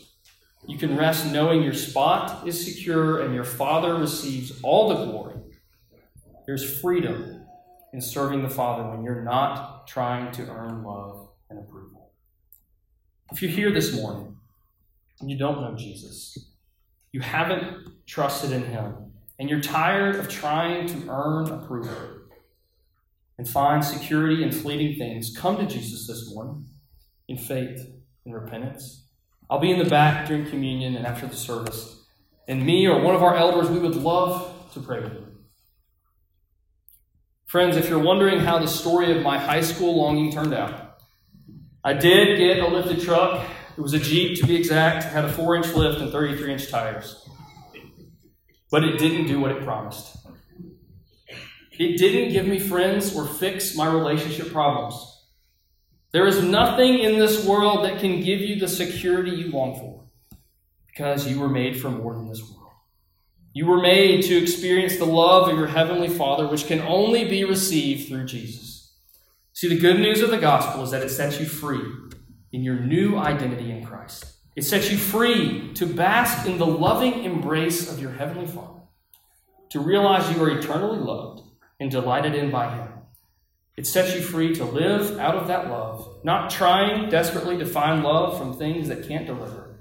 You 0.65 0.77
can 0.77 0.95
rest 0.95 1.31
knowing 1.31 1.61
your 1.61 1.73
spot 1.73 2.47
is 2.47 2.63
secure 2.63 3.21
and 3.21 3.35
your 3.35 3.43
Father 3.43 3.95
receives 3.95 4.61
all 4.61 4.89
the 4.89 5.05
glory. 5.05 5.35
There's 6.45 6.79
freedom 6.79 7.45
in 7.91 7.99
serving 8.01 8.41
the 8.41 8.49
Father 8.49 8.89
when 8.89 9.03
you're 9.03 9.23
not 9.23 9.87
trying 9.87 10.31
to 10.33 10.43
earn 10.49 10.83
love 10.83 11.29
and 11.49 11.59
approval. 11.59 12.11
If 13.31 13.41
you're 13.41 13.51
here 13.51 13.71
this 13.71 13.93
morning 13.93 14.37
and 15.19 15.29
you 15.29 15.37
don't 15.37 15.61
know 15.61 15.75
Jesus, 15.75 16.37
you 17.11 17.21
haven't 17.21 18.05
trusted 18.07 18.51
in 18.51 18.63
Him, 18.63 19.11
and 19.39 19.49
you're 19.49 19.61
tired 19.61 20.15
of 20.15 20.29
trying 20.29 20.87
to 20.87 21.09
earn 21.09 21.49
approval 21.49 21.95
and 23.37 23.47
find 23.47 23.83
security 23.83 24.43
in 24.43 24.51
fleeting 24.51 24.97
things, 24.97 25.35
come 25.35 25.57
to 25.57 25.65
Jesus 25.65 26.07
this 26.07 26.33
morning 26.33 26.65
in 27.27 27.37
faith 27.37 27.87
and 28.25 28.33
repentance. 28.33 29.02
I'll 29.49 29.59
be 29.59 29.71
in 29.71 29.79
the 29.79 29.89
back 29.89 30.27
during 30.27 30.45
communion 30.49 30.95
and 30.95 31.05
after 31.05 31.27
the 31.27 31.35
service. 31.35 32.01
And 32.47 32.65
me 32.65 32.87
or 32.87 33.01
one 33.01 33.15
of 33.15 33.23
our 33.23 33.35
elders, 33.35 33.69
we 33.69 33.79
would 33.79 33.95
love 33.95 34.53
to 34.73 34.79
pray 34.79 34.99
with 35.01 35.13
you. 35.13 35.27
Friends, 37.45 37.77
if 37.77 37.87
you're 37.87 37.99
wondering 37.99 38.39
how 38.39 38.57
the 38.57 38.67
story 38.67 39.15
of 39.15 39.21
my 39.21 39.37
high 39.37 39.61
school 39.61 39.97
longing 39.97 40.31
turned 40.31 40.53
out, 40.53 40.97
I 41.83 41.93
did 41.93 42.37
get 42.37 42.59
a 42.59 42.67
lifted 42.67 43.01
truck. 43.01 43.45
It 43.77 43.81
was 43.81 43.93
a 43.93 43.99
Jeep 43.99 44.39
to 44.39 44.47
be 44.47 44.55
exact, 44.55 45.05
it 45.05 45.09
had 45.09 45.25
a 45.25 45.31
4 45.31 45.57
inch 45.57 45.73
lift 45.73 46.01
and 46.01 46.11
33 46.11 46.53
inch 46.53 46.69
tires. 46.69 47.27
But 48.71 48.83
it 48.83 48.97
didn't 48.97 49.27
do 49.27 49.39
what 49.39 49.51
it 49.51 49.63
promised. 49.63 50.17
It 51.71 51.97
didn't 51.97 52.31
give 52.31 52.47
me 52.47 52.59
friends 52.59 53.15
or 53.15 53.25
fix 53.25 53.75
my 53.75 53.91
relationship 53.91 54.51
problems. 54.51 55.12
There 56.13 56.27
is 56.27 56.43
nothing 56.43 56.99
in 56.99 57.17
this 57.17 57.43
world 57.43 57.83
that 57.85 57.99
can 57.99 58.21
give 58.21 58.39
you 58.39 58.59
the 58.59 58.67
security 58.67 59.31
you 59.31 59.51
long 59.51 59.73
for 59.73 60.05
because 60.85 61.27
you 61.27 61.39
were 61.39 61.49
made 61.49 61.81
for 61.81 61.89
more 61.89 62.13
than 62.13 62.29
this 62.29 62.39
world. 62.39 62.71
You 63.51 63.65
were 63.65 63.81
made 63.81 64.23
to 64.25 64.37
experience 64.37 64.97
the 64.97 65.05
love 65.05 65.49
of 65.49 65.57
your 65.57 65.67
Heavenly 65.67 66.09
Father, 66.09 66.47
which 66.47 66.67
can 66.67 66.81
only 66.81 67.25
be 67.25 67.43
received 67.43 68.07
through 68.07 68.25
Jesus. 68.25 68.93
See, 69.53 69.67
the 69.67 69.79
good 69.79 69.99
news 69.99 70.21
of 70.21 70.29
the 70.29 70.37
gospel 70.37 70.83
is 70.83 70.91
that 70.91 71.01
it 71.01 71.09
sets 71.09 71.39
you 71.39 71.47
free 71.47 71.81
in 72.51 72.63
your 72.63 72.79
new 72.79 73.17
identity 73.17 73.71
in 73.71 73.83
Christ. 73.83 74.25
It 74.55 74.63
sets 74.63 74.91
you 74.91 74.97
free 74.97 75.73
to 75.73 75.87
bask 75.87 76.47
in 76.47 76.59
the 76.59 76.65
loving 76.67 77.23
embrace 77.23 77.91
of 77.91 77.99
your 77.99 78.11
Heavenly 78.11 78.45
Father, 78.45 78.81
to 79.69 79.79
realize 79.79 80.31
you 80.35 80.43
are 80.43 80.59
eternally 80.59 80.99
loved 80.99 81.41
and 81.79 81.89
delighted 81.89 82.35
in 82.35 82.51
by 82.51 82.75
Him. 82.75 82.87
It 83.75 83.87
sets 83.87 84.15
you 84.15 84.21
free 84.21 84.53
to 84.55 84.65
live 84.65 85.17
out 85.19 85.35
of 85.35 85.47
that 85.47 85.67
love, 85.67 86.19
not 86.23 86.51
trying 86.51 87.09
desperately 87.09 87.57
to 87.57 87.65
find 87.65 88.03
love 88.03 88.37
from 88.37 88.53
things 88.53 88.87
that 88.87 89.07
can't 89.07 89.25
deliver, 89.25 89.79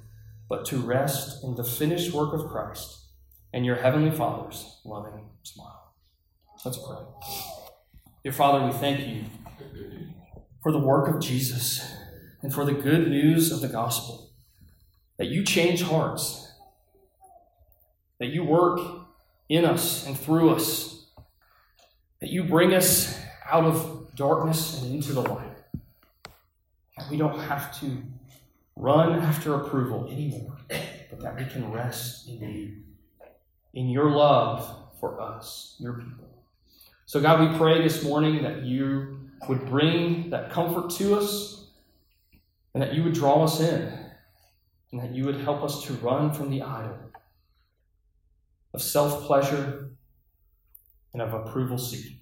but 0.48 0.64
to 0.66 0.78
rest 0.78 1.44
in 1.44 1.56
the 1.56 1.64
finished 1.64 2.12
work 2.14 2.32
of 2.32 2.50
Christ 2.50 3.00
and 3.52 3.66
your 3.66 3.76
Heavenly 3.76 4.10
Father's 4.10 4.80
loving 4.84 5.28
smile. 5.42 5.94
Let's 6.64 6.78
pray. 6.78 6.98
Dear 8.22 8.32
Father, 8.32 8.64
we 8.64 8.72
thank 8.72 9.06
you 9.06 9.24
for 10.62 10.72
the 10.72 10.78
work 10.78 11.14
of 11.14 11.20
Jesus 11.20 11.84
and 12.40 12.54
for 12.54 12.64
the 12.64 12.72
good 12.72 13.08
news 13.08 13.52
of 13.52 13.60
the 13.60 13.68
gospel 13.68 14.30
that 15.18 15.28
you 15.28 15.44
change 15.44 15.82
hearts, 15.82 16.50
that 18.18 18.28
you 18.28 18.42
work 18.42 18.80
in 19.48 19.64
us 19.64 20.06
and 20.06 20.18
through 20.18 20.50
us, 20.50 21.06
that 22.20 22.30
you 22.30 22.42
bring 22.42 22.72
us 22.72 23.21
out 23.52 23.64
of 23.64 24.14
darkness 24.16 24.82
and 24.82 24.94
into 24.94 25.12
the 25.12 25.20
light. 25.20 25.56
That 26.96 27.10
we 27.10 27.18
don't 27.18 27.38
have 27.38 27.78
to 27.80 28.02
run 28.76 29.12
after 29.20 29.54
approval 29.54 30.08
anymore, 30.10 30.56
but 30.68 31.20
that 31.20 31.36
we 31.36 31.44
can 31.44 31.70
rest 31.70 32.28
in 32.28 32.40
you, 32.40 32.76
in 33.74 33.90
your 33.90 34.10
love 34.10 34.66
for 34.98 35.20
us, 35.20 35.76
your 35.78 35.92
people. 35.92 36.28
So, 37.04 37.20
God, 37.20 37.50
we 37.50 37.58
pray 37.58 37.82
this 37.82 38.02
morning 38.02 38.42
that 38.42 38.62
you 38.62 39.20
would 39.48 39.66
bring 39.66 40.30
that 40.30 40.50
comfort 40.50 40.90
to 40.90 41.16
us 41.16 41.66
and 42.72 42.82
that 42.82 42.94
you 42.94 43.02
would 43.02 43.12
draw 43.12 43.44
us 43.44 43.60
in 43.60 43.92
and 44.92 45.00
that 45.00 45.10
you 45.12 45.24
would 45.24 45.36
help 45.40 45.62
us 45.62 45.84
to 45.84 45.92
run 45.94 46.32
from 46.32 46.50
the 46.50 46.62
idol 46.62 46.96
of 48.72 48.80
self 48.80 49.24
pleasure 49.24 49.90
and 51.12 51.20
of 51.20 51.34
approval 51.34 51.76
seeking. 51.76 52.21